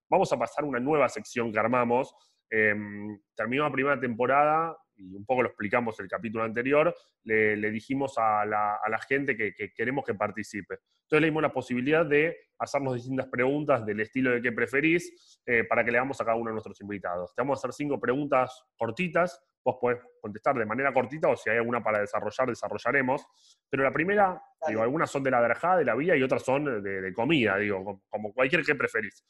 [0.09, 2.15] Vamos a pasar una nueva sección que armamos.
[2.49, 8.15] Em, terminó la primera temporada, y un poco lo explicamos el capítulo anterior, le, dijimos
[8.17, 10.79] a la, gente que, queremos que participe.
[11.03, 15.63] Entonces le dimos la posibilidad de hacernos distintas preguntas del estilo de qué preferís eh,
[15.65, 17.33] para que le damos a cada uno de nuestros invitados.
[17.35, 21.49] Te vamos a hacer cinco preguntas cortitas, vos podés contestar de manera cortita o si
[21.49, 23.25] hay alguna para desarrollar, desarrollaremos.
[23.69, 26.83] Pero la primera, digo, algunas son de la drajada, de la vía y otras son
[26.83, 29.25] de, comida, digo, como cualquier que preferís.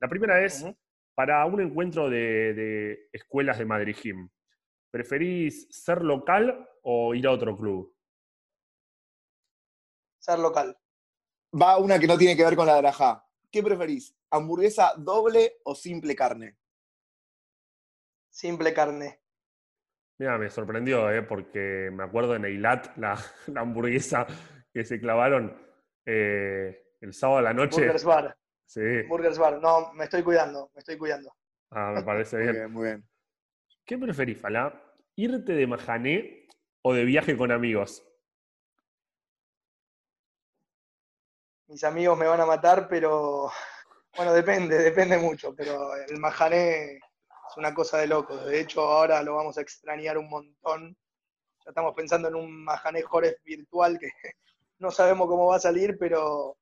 [0.00, 0.64] La primera es,
[1.14, 4.30] para un encuentro de, de escuelas de Madrid Gym,
[4.90, 7.94] ¿Preferís ser local o ir a otro club?
[10.18, 10.76] Ser local.
[11.60, 13.24] Va una que no tiene que ver con la drajá.
[13.50, 14.14] ¿Qué preferís?
[14.30, 16.56] ¿Hamburguesa doble o simple carne?
[18.30, 19.20] Simple carne.
[20.18, 21.22] Mira, me sorprendió, ¿eh?
[21.22, 24.26] porque me acuerdo en Eilat, la, la hamburguesa
[24.72, 25.56] que se clavaron
[26.04, 27.80] eh, el sábado a la noche.
[27.80, 28.36] Burgers Bar.
[28.66, 29.02] Sí.
[29.08, 29.60] Burgers Bar.
[29.60, 31.34] No, me estoy cuidando, me estoy cuidando.
[31.70, 32.56] Ah, me parece Muy bien.
[32.56, 33.09] bien, muy bien.
[33.90, 34.72] ¿Qué preferís, Falá?
[35.16, 36.46] ¿Irte de majané
[36.80, 38.06] o de viaje con amigos?
[41.66, 43.50] Mis amigos me van a matar, pero
[44.16, 48.46] bueno, depende, depende mucho, pero el majané es una cosa de locos.
[48.46, 50.96] De hecho, ahora lo vamos a extrañar un montón.
[51.64, 54.06] Ya estamos pensando en un majané Jores virtual que
[54.78, 56.58] no sabemos cómo va a salir, pero,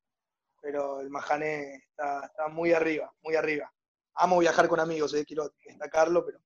[0.63, 3.71] pero el majané está, muy arriba, muy arriba.
[4.15, 6.39] Amo viajar con amigos, eh, quiero destacarlo, pero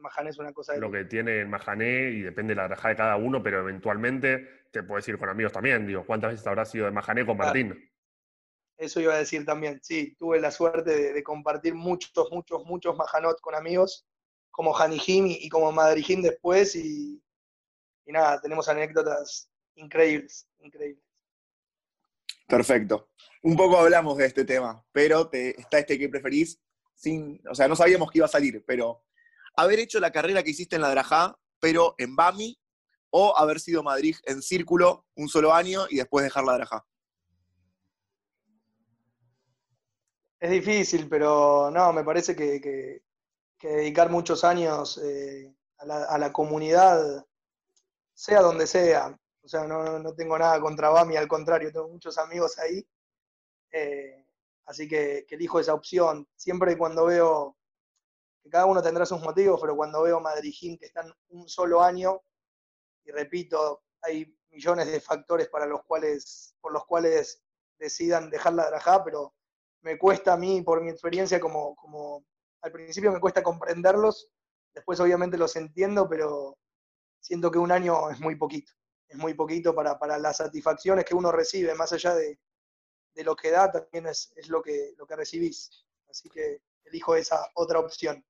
[0.00, 2.68] el majané es una cosa de Lo que tiene el majané y depende de la
[2.68, 5.86] rajada de cada uno, pero eventualmente te puedes ir con amigos también.
[5.86, 7.48] Digo, ¿cuántas veces habrás ido de majané con Claro.
[7.48, 7.90] Martín?
[8.78, 9.78] Eso iba a decir también.
[9.82, 14.06] Sí, tuve la suerte de, de compartir muchos, muchos, muchos majanot con amigos,
[14.50, 17.22] como Hanijim y, y como Madrijim después, y,
[18.06, 21.04] y nada, tenemos anécdotas increíbles, increíbles.
[22.48, 23.10] Perfecto.
[23.42, 26.58] Un poco hablamos de este tema, pero te- está este que preferís
[26.94, 29.02] sin, o sea, no sabíamos que iba a salir, pero
[29.56, 32.58] haber hecho la carrera que hiciste en la Drajá, pero en Bami,
[33.10, 36.86] o haber sido Madrid en círculo un solo año y después dejar la Drajá.
[40.38, 43.02] Es difícil, pero no, me parece que,
[43.60, 47.26] dedicar muchos años eh, a, la, comunidad,
[48.14, 51.88] sea donde sea, o sea, no, no- no tengo nada contra Bami, al contrario, tengo
[51.88, 52.86] muchos amigos ahí,
[53.72, 54.24] eh,
[54.64, 56.26] así que, que elijo esa opción.
[56.36, 57.58] Siempre cuando veo,
[58.42, 62.22] que cada uno tendrá sus motivos, pero cuando veo Madrijim que están un solo año,
[63.04, 67.42] y repito, hay millones de factores para los cuales, por los cuales
[67.78, 69.34] decidan dejar la Drajá, pero
[69.82, 72.24] me cuesta a mí, por mi experiencia, como, como
[72.62, 74.28] al principio me cuesta comprenderlos,
[74.74, 76.58] después obviamente los entiendo, pero
[77.20, 78.72] siento que un año es muy poquito,
[79.08, 82.38] es muy poquito para, para las satisfacciones que uno recibe, más allá de,
[83.14, 85.86] de lo que da, también es, es lo, que, lo que recibís.
[86.08, 88.24] Así que elijo esa otra opción.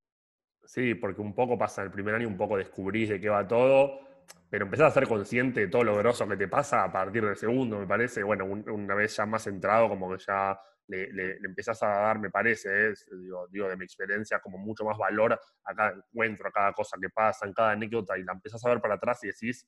[0.64, 4.00] Sí, porque un poco pasa el primer año, un poco descubrís de qué va todo,
[4.48, 7.36] pero empezás a ser consciente de todo lo grosso que te pasa a partir del
[7.36, 8.22] segundo, me parece.
[8.22, 12.18] Bueno, un- una vez ya más centrado, como que ya le, le- empezás a dar,
[12.20, 16.52] me parece, digo, digo, de mi experiencia, como mucho más valor a cada encuentro, a
[16.52, 19.28] cada cosa que pasa, en cada anécdota, y la empezás a ver para atrás y
[19.28, 19.66] decís,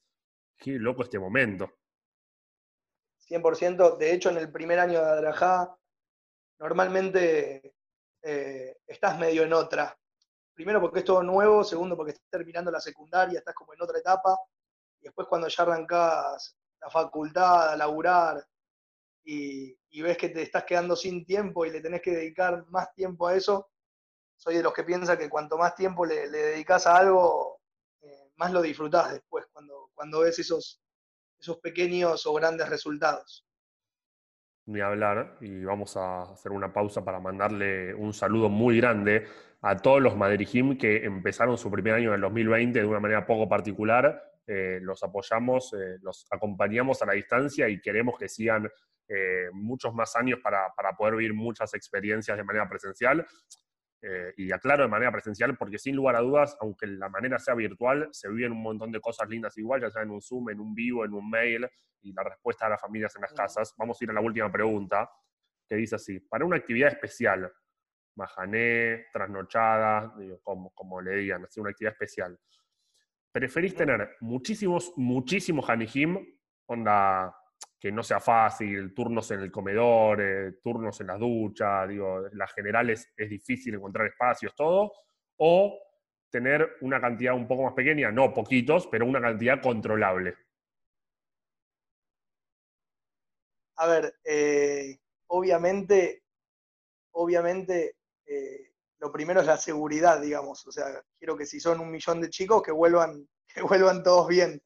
[0.57, 1.71] qué loco este momento.
[3.19, 3.97] 100%.
[3.97, 5.75] De hecho, en el primer año de Adrajá,
[6.59, 7.75] normalmente
[8.23, 9.99] eh, estás medio en otra.
[10.55, 13.99] Primero porque es todo nuevo, segundo porque estás terminando la secundaria, estás como en otra
[13.99, 14.37] etapa,
[15.01, 18.47] y después cuando ya arrancás la facultad, a laburar,
[19.25, 22.93] y, y ves que te estás quedando sin tiempo y le tenés que dedicar más
[22.95, 23.71] tiempo a eso,
[24.37, 27.61] soy de los que piensa que cuanto más tiempo le, le dedicas a algo,
[28.01, 30.83] eh, más lo disfrutás después, cuando, cuando ves esos,
[31.38, 33.47] esos pequeños o grandes resultados.
[34.67, 39.27] ni hablar y vamos a hacer una pausa para mandarle un saludo muy grande
[39.62, 43.25] a todos los Madrijim que empezaron su primer año en el 2020 de una manera
[43.25, 44.20] poco particular.
[44.44, 48.68] Eh, los apoyamos, eh, los acompañamos a la distancia y queremos que sigan
[49.09, 53.27] eh, muchos más años para, para poder vivir muchas experiencias de manera presencial.
[54.37, 58.09] Y aclaro de manera presencial porque sin lugar a dudas, aunque la manera sea virtual,
[58.11, 60.75] se viven un montón de cosas lindas igual, ya sea en un Zoom, en un
[60.75, 61.68] vivo, en un mail,
[62.01, 63.72] y la respuesta a las familias en las casas.
[63.79, 65.09] Vamos a ir a la última pregunta,
[65.68, 67.48] que dice así, para una actividad especial,
[68.16, 72.38] majané, trasnochada, digo, como, como le digan, así una actividad especial,
[73.31, 76.18] ¿preferís tener muchísimos, muchísimos hanijim,
[76.66, 77.35] onda
[77.79, 82.38] que no sea fácil, turnos en el comedor, eh, turnos en las duchas, digo, en
[82.38, 84.92] las generales es difícil encontrar espacios, todo,
[85.38, 85.81] o
[86.31, 90.37] tener una cantidad un poco más pequeña, no poquitos, pero una cantidad controlable.
[93.77, 96.22] A ver, eh, obviamente,
[97.11, 97.96] obviamente,
[98.33, 100.67] eh, lo primero es la seguridad, digamos.
[100.67, 104.29] O sea, quiero que si son un millón de chicos, que vuelvan, que vuelvan todos
[104.29, 104.63] bien.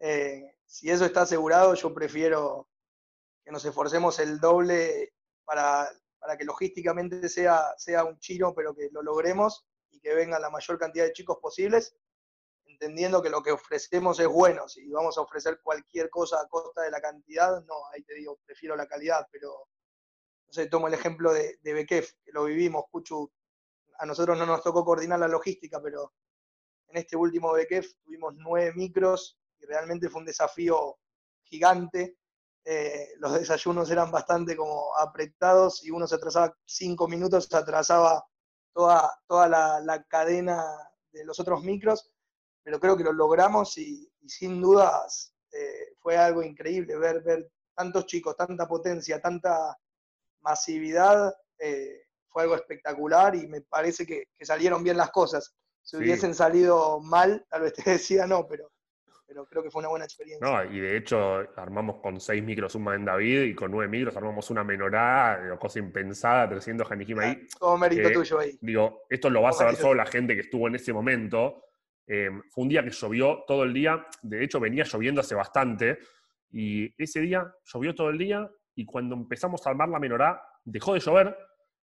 [0.00, 2.68] Eh, si eso está asegurado, yo prefiero
[3.44, 5.12] que nos esforcemos el doble
[5.44, 10.42] para, para que logísticamente sea, sea un chino, pero que lo logremos y que vengan
[10.42, 11.94] la mayor cantidad de chicos posibles,
[12.64, 14.68] entendiendo que lo que ofrecemos es bueno.
[14.68, 18.38] Si vamos a ofrecer cualquier cosa a costa de la cantidad, no, ahí te digo,
[18.44, 19.68] prefiero la calidad, pero
[20.46, 23.30] no sé, tomo el ejemplo de, Bekef, que lo vivimos, Puchu,
[23.98, 26.12] a nosotros no nos tocó coordinar la logística, pero
[26.88, 30.98] en este último Bekef tuvimos nueve micros y realmente fue un desafío
[31.44, 32.18] gigante.
[32.64, 38.24] Eh, los desayunos eran bastante como apretados y uno se atrasaba cinco minutos, se atrasaba
[38.72, 40.64] toda, toda la, la cadena
[41.12, 42.10] de los otros micros,
[42.62, 48.06] pero creo que lo logramos y, sin dudas eh, fue algo increíble ver, ver tantos
[48.06, 49.78] chicos, tanta potencia, tanta
[50.44, 55.54] masividad, eh, fue algo espectacular y me parece que, salieron bien las cosas.
[55.82, 58.70] Si hubiesen salido mal, tal vez te decía no, pero,
[59.26, 60.46] pero creo que fue una buena experiencia.
[60.46, 64.16] No, y de hecho armamos con seis micros un en David y con nueve micros
[64.16, 67.48] armamos una menorá, cosa impensada, 300 Hanijim ahí.
[67.58, 68.58] Todo mérito tuyo ahí.
[68.60, 71.64] Digo, esto lo va a saber solo la gente que estuvo en ese momento.
[72.06, 75.98] Eh, fue un día que llovió todo el día, de hecho venía lloviendo hace bastante,
[76.50, 80.94] y ese día llovió todo el día, y cuando empezamos a armar la menorá, dejó
[80.94, 81.36] de llover,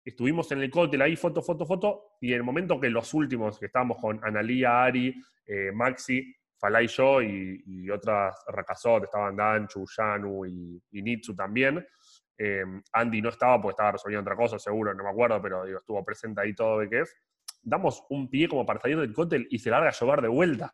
[0.03, 3.59] estuvimos en el cóctel ahí, foto, foto, foto, y en el momento que los últimos,
[3.59, 5.15] que estábamos con Analía, Ari,
[5.45, 11.85] eh, Maxi, Falay y yo, y, otras Rakazot, estaban Dan, Yanu y, y Nitsu también,
[12.41, 12.63] eh,
[12.93, 16.03] Andy no estaba porque estaba resolviendo otra cosa, seguro, no me acuerdo, pero digo, estuvo
[16.05, 17.11] presente ahí todo BKF.
[17.61, 20.73] Damos un pie como para salir del cóctel y se larga a llover de vuelta.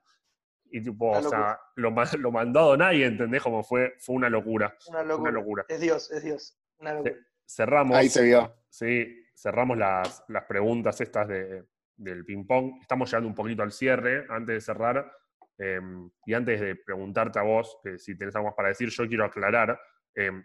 [0.76, 3.42] Y tipo, o sea, lo, lo, mandó a nadie, ¿entendés?
[3.42, 4.76] Como fue, fue una locura.
[4.90, 5.66] Una locura.
[5.70, 6.60] Es Dios, es Dios.
[6.80, 7.16] Una locura.
[7.48, 7.96] Cerramos.
[7.96, 8.54] Ahí se vio.
[8.68, 12.82] Sí, cerramos las, preguntas estas del ping-pong.
[12.82, 14.26] Estamos llegando un poquito al cierre.
[14.28, 15.10] Antes de cerrar,
[15.58, 19.24] em, y antes de preguntarte a vos, si tenés algo más para decir, yo quiero
[19.24, 19.80] aclarar.
[20.14, 20.44] Em,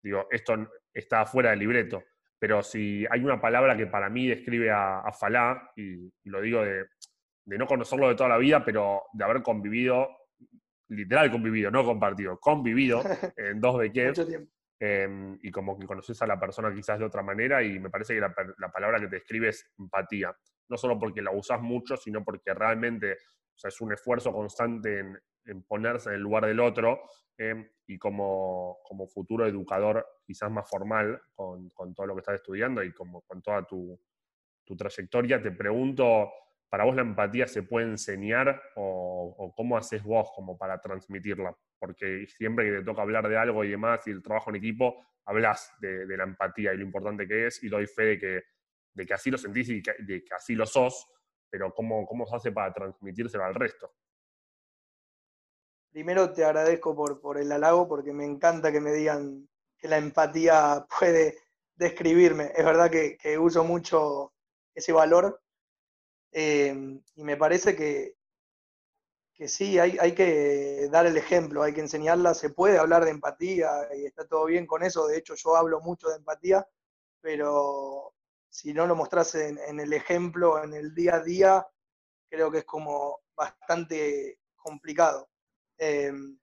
[0.00, 2.04] digo, esto está fuera del libreto,
[2.38, 6.86] pero si hay una palabra que para mí describe a, Falá, y, lo digo de,
[7.46, 10.08] no conocerlo de toda la vida, pero de haber convivido,
[10.88, 13.02] literal convivido, no compartido, convivido
[13.36, 14.18] en dos beques,
[14.80, 18.14] Em, y como que conoces a la persona quizás de otra manera y me parece
[18.14, 20.36] que la, palabra que te describe es empatía.
[20.68, 23.18] No solo porque la usas mucho, sino porque realmente
[23.62, 27.00] es un esfuerzo constante en, ponerse en el lugar del otro
[27.38, 32.34] em, y como, como, futuro educador quizás más formal con, con, todo lo que estás
[32.36, 33.98] estudiando y como con toda tu,
[34.64, 36.30] tu trayectoria, te pregunto,
[36.74, 41.56] ¿para vos la empatía se puede enseñar o, cómo haces vos como para transmitirla?
[41.78, 45.06] porque siempre que te toca hablar de algo y demás y el trabajo en equipo,
[45.24, 48.42] hablas de, la empatía y lo importante que es y doy fe de que,
[48.92, 51.06] de que así lo sentís y de que así lo sos,
[51.48, 53.94] pero ¿cómo, cómo se hace para transmitírselo al resto?
[55.92, 59.48] Primero te agradezco por el halago porque me encanta que me digan
[59.78, 61.36] que la empatía puede
[61.76, 62.50] describirme.
[62.56, 64.32] Es verdad que, uso mucho
[64.74, 65.40] ese valor
[66.34, 68.16] eh, y me parece que,
[69.34, 73.12] que sí, hay, hay, que dar el ejemplo, hay que enseñarla, se puede hablar de
[73.12, 76.66] empatía y está todo bien con eso, de hecho yo hablo mucho de empatía,
[77.20, 78.14] pero
[78.48, 81.66] si no lo mostras en, el ejemplo, en el día a día,
[82.28, 85.28] creo que es como bastante complicado.
[85.78, 86.36] Em,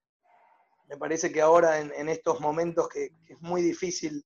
[0.88, 4.26] me parece que ahora en, estos momentos que, es muy difícil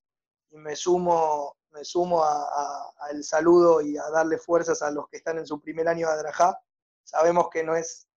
[0.52, 5.38] y me sumo, me sumo al saludo y a darle fuerzas a los que están
[5.38, 6.60] en su primer año de Adrajá,
[7.04, 8.08] sabemos que no es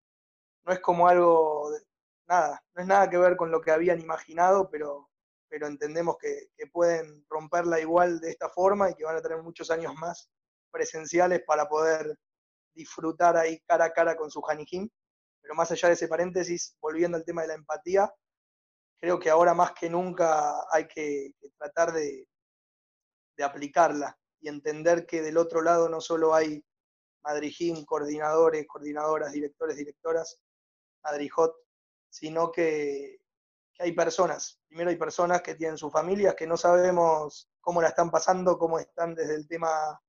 [0.68, 1.70] no es como algo,
[2.28, 5.08] nada, no es nada que ver con lo que habían imaginado, pero,
[5.48, 9.70] pero entendemos que, pueden romperla igual de esta forma y que van a tener muchos
[9.70, 10.30] años más
[10.70, 12.18] presenciales para poder
[12.74, 14.90] disfrutar ahí cara a cara con su Hanijim.
[15.40, 18.12] Pero más allá de ese paréntesis, volviendo al tema de la empatía,
[19.00, 22.28] creo que ahora más que nunca hay que, tratar de,
[23.38, 26.62] de, aplicarla y entender que del otro lado no solo hay
[27.22, 30.40] Madrijim, coordinadores, coordinadoras, directores, directoras,
[31.02, 31.54] Adrijot,
[32.10, 33.20] sino que,
[33.80, 34.60] hay personas.
[34.66, 38.80] Primero hay personas que tienen sus familias que no sabemos cómo la están pasando, cómo
[38.80, 40.00] están desde el tema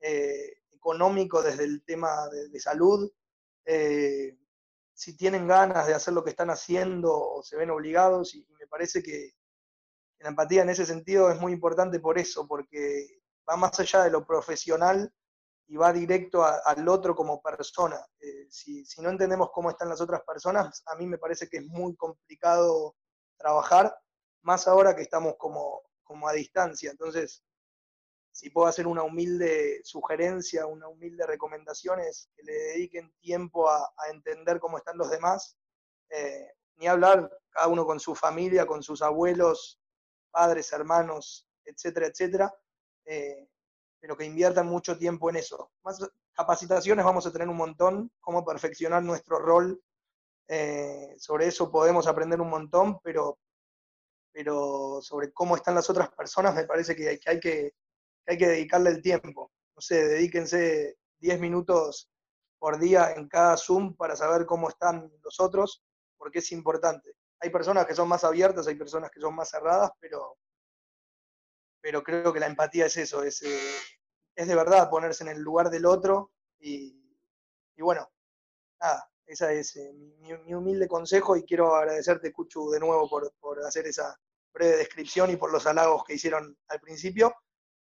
[0.00, 3.10] eh, económico, desde el tema de, salud,
[3.64, 4.36] eh,
[4.92, 8.34] si tienen ganas de hacer lo que están haciendo o se ven obligados.
[8.34, 9.37] Y, me parece que
[10.20, 14.10] la empatía en ese sentido es muy importante por eso, porque va más allá de
[14.10, 15.12] lo profesional
[15.68, 18.04] y va directo al otro como persona.
[18.20, 21.66] Eh, si, no entendemos cómo están las otras personas, a mí me parece que es
[21.66, 22.96] muy complicado
[23.36, 23.94] trabajar,
[24.42, 25.82] más ahora que estamos como,
[26.26, 26.90] a distancia.
[26.90, 27.44] Entonces,
[28.32, 33.92] si puedo hacer una humilde sugerencia, una humilde recomendación, es que le dediquen tiempo a,
[34.10, 35.58] entender cómo están los demás,
[36.10, 39.78] eh, ni hablar cada uno con su familia, con sus abuelos,
[40.38, 42.54] padres, hermanos, etcétera, etcétera.
[43.04, 43.48] Eh,
[44.00, 45.72] pero que inviertan mucho tiempo en eso.
[45.82, 45.98] Más
[46.32, 49.82] capacitaciones vamos a tener un montón, cómo perfeccionar nuestro rol.
[50.46, 53.40] Eh, sobre eso podemos aprender un montón, pero,
[54.32, 57.74] pero sobre cómo están las otras personas me parece que hay que, hay que,
[58.28, 59.50] hay que dedicarle el tiempo.
[59.74, 62.08] No sé, dedíquense 10 minutos
[62.60, 65.82] por día en cada Zoom para saber cómo están los otros,
[66.16, 67.17] porque es importante.
[67.40, 70.38] Hay personas que son más abiertas, hay personas que son más cerradas, pero,
[71.80, 73.76] pero creo que la empatía es eso, es, eh,
[74.38, 76.96] es de verdad ponerse en el lugar del otro y,
[77.78, 78.08] bueno,
[78.80, 83.86] nada, Ese es eh, mi, humilde consejo y quiero agradecerte, Cuchu, de nuevo por, hacer
[83.86, 84.16] esa
[84.52, 87.34] breve descripción y por los halagos que hicieron al principio.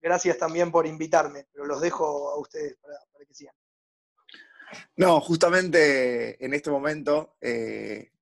[0.00, 3.54] Gracias también por invitarme, pero los dejo a ustedes para, que sigan.
[4.96, 8.12] No, justamente en este momento, eh,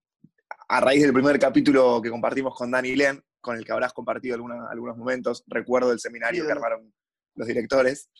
[0.68, 4.34] a raíz del primer capítulo que compartimos con Dani Len, con el que habrás compartido
[4.34, 6.92] algunos momentos, recuerdo el seminario que armaron
[7.36, 8.10] los directores,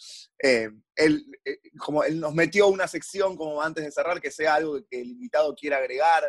[0.43, 4.55] eh, él, eh, como él nos metió una sección como antes de cerrar, que sea
[4.55, 6.23] algo que el invitado quiera agregar,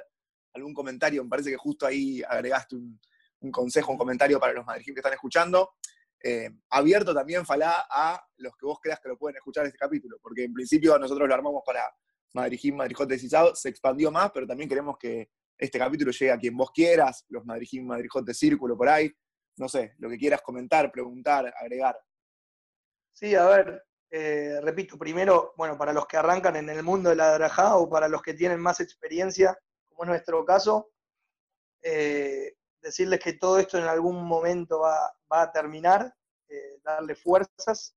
[0.53, 2.99] algún comentario, me parece que justo ahí agregaste un,
[3.51, 5.73] consejo, un comentario para los madrileños que están escuchando.
[6.23, 10.17] Eh, abierto también, Falá, a los que vos creas que lo pueden escuchar este capítulo,
[10.21, 11.83] porque en principio nosotros lo armamos para
[12.33, 16.55] Madrijín, Madrijotes y se expandió más, pero también queremos que este capítulo llegue a quien
[16.55, 19.11] vos quieras, los Madrijín, Madrijotes Círculo, por ahí,
[19.57, 21.99] no sé, lo que quieras comentar, preguntar, agregar.
[23.11, 27.15] Sí, a ver, eh, repito, primero, bueno, para los que arrancan en el mundo de
[27.15, 29.57] la drajá o para los que tienen más experiencia,
[29.89, 30.91] como es nuestro caso,
[31.81, 36.13] eh, decirles que todo esto en algún momento va, a terminar,
[36.47, 37.95] eh, darle fuerzas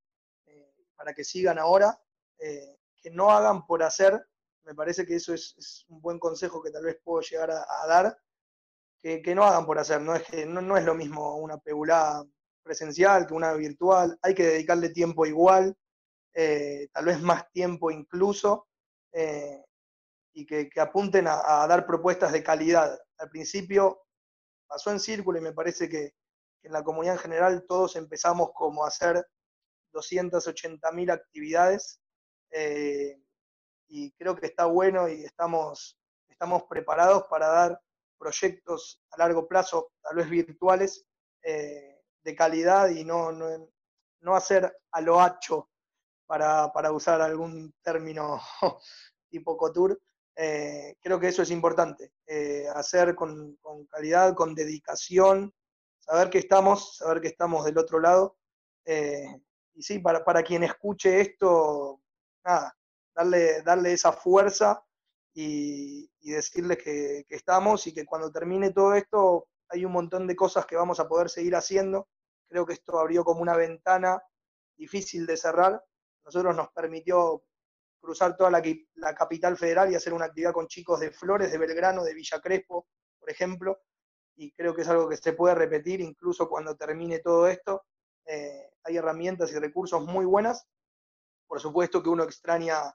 [0.96, 1.98] para que sigan ahora,
[2.38, 4.22] que no hagan por hacer,
[4.64, 8.16] me parece que eso es, un buen consejo que tal vez puedo llegar a, dar,
[9.00, 12.24] que, no hagan por hacer, no es, que, no, es lo mismo una pegulada
[12.62, 15.76] presencial que una virtual, hay que dedicarle tiempo igual,
[16.34, 18.68] eh, tal vez más tiempo incluso,
[19.12, 19.64] eh,
[20.32, 22.96] y que, apunten a, dar propuestas de calidad.
[23.18, 24.02] Al principio
[24.66, 26.14] pasó en círculo y me parece que,
[26.62, 29.26] en la comunidad en general todos empezamos como a hacer
[29.94, 32.00] 280.000 actividades
[32.50, 33.18] eh,
[33.90, 37.80] y creo que está bueno y estamos, estamos preparados para dar
[38.18, 41.04] proyectos a largo plazo, tal vez virtuales,
[41.42, 45.70] de calidad y no, no, hacer a lo hacho,
[46.26, 48.40] para, usar algún término
[49.30, 49.96] tipo Couture.
[50.36, 53.58] Eh, creo que eso es importante, eh, hacer con,
[53.90, 55.52] calidad, con dedicación,
[55.98, 58.36] saber que estamos, saber que estamos del otro lado.
[58.84, 59.42] Eh,
[59.74, 62.00] y sí, para, para, quien escuche esto,
[62.44, 62.74] nada,
[63.14, 64.84] darle, darle esa fuerza
[65.34, 70.36] y, decirles que, que, estamos y que cuando termine todo esto hay un montón de
[70.36, 72.08] cosas que vamos a poder seguir haciendo.
[72.48, 74.20] Creo que esto abrió como una ventana
[74.76, 75.82] difícil de cerrar.
[76.24, 77.44] Nosotros nos permitió
[78.00, 78.62] cruzar toda la,
[79.14, 82.86] capital federal y hacer una actividad con chicos de Flores, de Belgrano, de Villa Crespo,
[83.18, 83.78] por ejemplo.
[84.36, 87.84] Y creo que es algo que se puede repetir incluso cuando termine todo esto.
[88.26, 90.66] Eh, hay herramientas y recursos muy buenas.
[91.50, 92.94] Por supuesto que uno extraña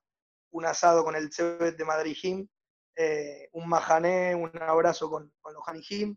[0.52, 2.48] un asado con el Cebet de Madrid Jim,
[2.96, 6.16] eh, un majané, un abrazo con, con los Hanijim,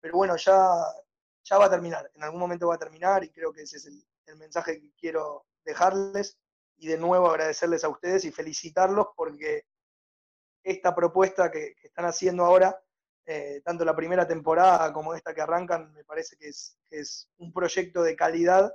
[0.00, 0.66] pero bueno, ya,
[1.44, 3.84] ya va a terminar, en algún momento va a terminar y creo que ese es
[3.84, 4.02] el,
[4.38, 6.38] mensaje que quiero dejarles
[6.78, 9.66] y de nuevo agradecerles a ustedes y felicitarlos porque
[10.62, 12.82] esta propuesta que, están haciendo ahora,
[13.26, 17.52] eh, tanto la primera temporada como esta que arrancan, me parece que es, es un
[17.52, 18.74] proyecto de calidad.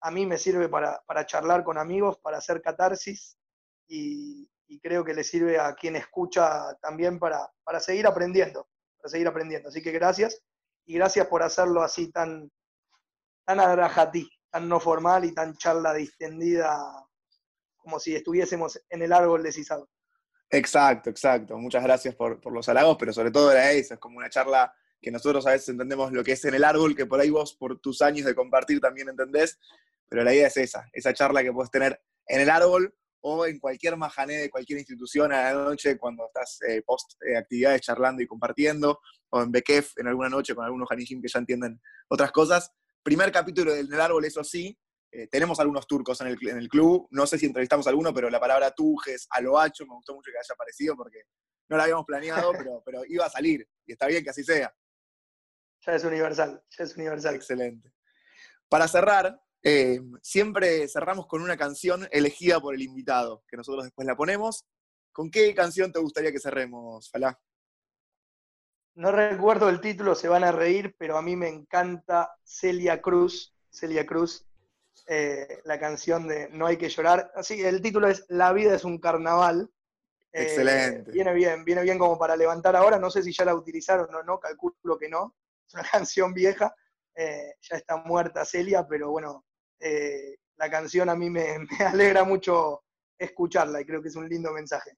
[0.00, 3.36] A mí me sirve para, charlar con amigos, para hacer catarsis
[3.88, 4.48] y,
[4.82, 8.68] creo que le sirve a quien escucha también para, para seguir aprendiendo,
[8.98, 9.70] para seguir aprendiendo.
[9.70, 10.42] Así que gracias
[10.84, 12.50] y gracias por hacerlo así tan,
[13.44, 16.78] tan adrajatí, tan no formal y tan charla distendida,
[17.76, 19.50] como si estuviésemos en el árbol de.
[20.50, 21.56] Exacto, exacto.
[21.58, 25.10] Muchas gracias por, los halagos, pero sobre todo era eso, es como una charla que
[25.10, 27.78] nosotros a veces entendemos lo que es en el árbol, que por ahí vos por
[27.80, 29.58] tus años de compartir también entendés,
[30.08, 33.58] pero la idea es esa, esa charla que puedes tener en el árbol o en
[33.58, 38.22] cualquier majané de cualquier institución a la noche cuando estás eh, post eh, actividades charlando
[38.22, 42.32] y compartiendo, o en Bekef en alguna noche con algunos Hanijim que ya entienden otras
[42.32, 42.72] cosas.
[43.02, 44.78] Primer capítulo del, árbol, eso sí,
[45.10, 48.12] eh, tenemos algunos turcos en el, en el, club, no sé si entrevistamos a alguno,
[48.12, 51.22] pero la palabra tujes, aloacho, me gustó mucho que haya aparecido porque
[51.68, 54.72] no la habíamos planeado, pero, pero iba a salir y está bien que así sea.
[55.86, 57.34] Ya es universal, ya es universal.
[57.34, 57.92] Excelente.
[58.68, 64.06] Para cerrar, eh, siempre cerramos con una canción elegida por el invitado, que nosotros después
[64.06, 64.64] la ponemos.
[65.12, 67.38] ¿Con qué canción te gustaría que cerremos, Falá?
[68.94, 73.54] No recuerdo el título, se van a reír, pero a mí me encanta Celia Cruz,
[73.70, 74.48] Celia Cruz,
[75.06, 77.32] eh, la canción de No hay que llorar.
[77.34, 79.70] Así, el título es La vida es un carnaval.
[80.32, 81.12] Eh, Excelente.
[81.12, 82.98] Viene bien, viene bien como para levantar ahora.
[82.98, 85.36] No sé si ya la utilizaron o no, calculo que no.
[85.68, 86.74] Es una canción vieja.
[87.16, 89.44] ya está muerta Celia, pero bueno,
[89.80, 92.82] eh, la canción a mí me, alegra mucho
[93.18, 94.92] escucharla y creo que es un lindo mensaje.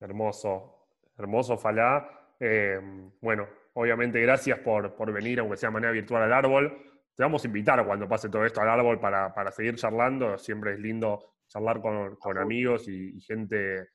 [0.00, 2.34] Hermoso, hermoso, Falá.
[2.40, 2.78] Eh,
[3.20, 6.90] bueno, obviamente gracias por, por, venir, aunque sea de manera virtual, al árbol.
[7.14, 10.36] Te vamos a invitar cuando pase todo esto al árbol para, para seguir charlando.
[10.36, 13.88] Siempre es lindo charlar con, con amigos y, gente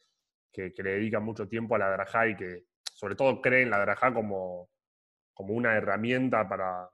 [0.52, 2.64] que, le dedican mucho tiempo a la Drajá y que
[2.94, 4.70] sobre todo creen la Drajá como,
[5.40, 6.90] como una herramienta para,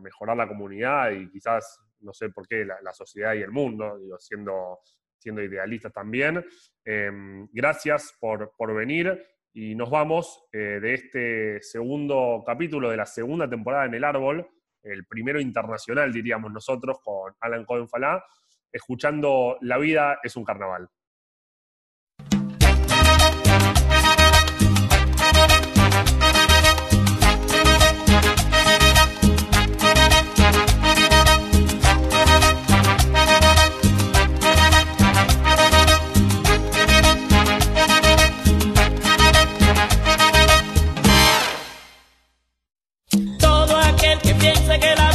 [0.00, 4.18] mejorar la comunidad y quizás, no sé por qué, la, sociedad y el mundo, digo,
[4.18, 4.78] siendo,
[5.18, 6.42] siendo idealistas también.
[6.82, 9.22] Em, gracias por, por, venir
[9.52, 14.48] y nos vamos eh, de este segundo capítulo de la segunda temporada en el árbol,
[14.82, 18.24] el primero internacional, diríamos nosotros, con Alan Cohen Falá,
[18.72, 20.88] escuchando La vida es un carnaval.
[44.82, 45.11] Que solo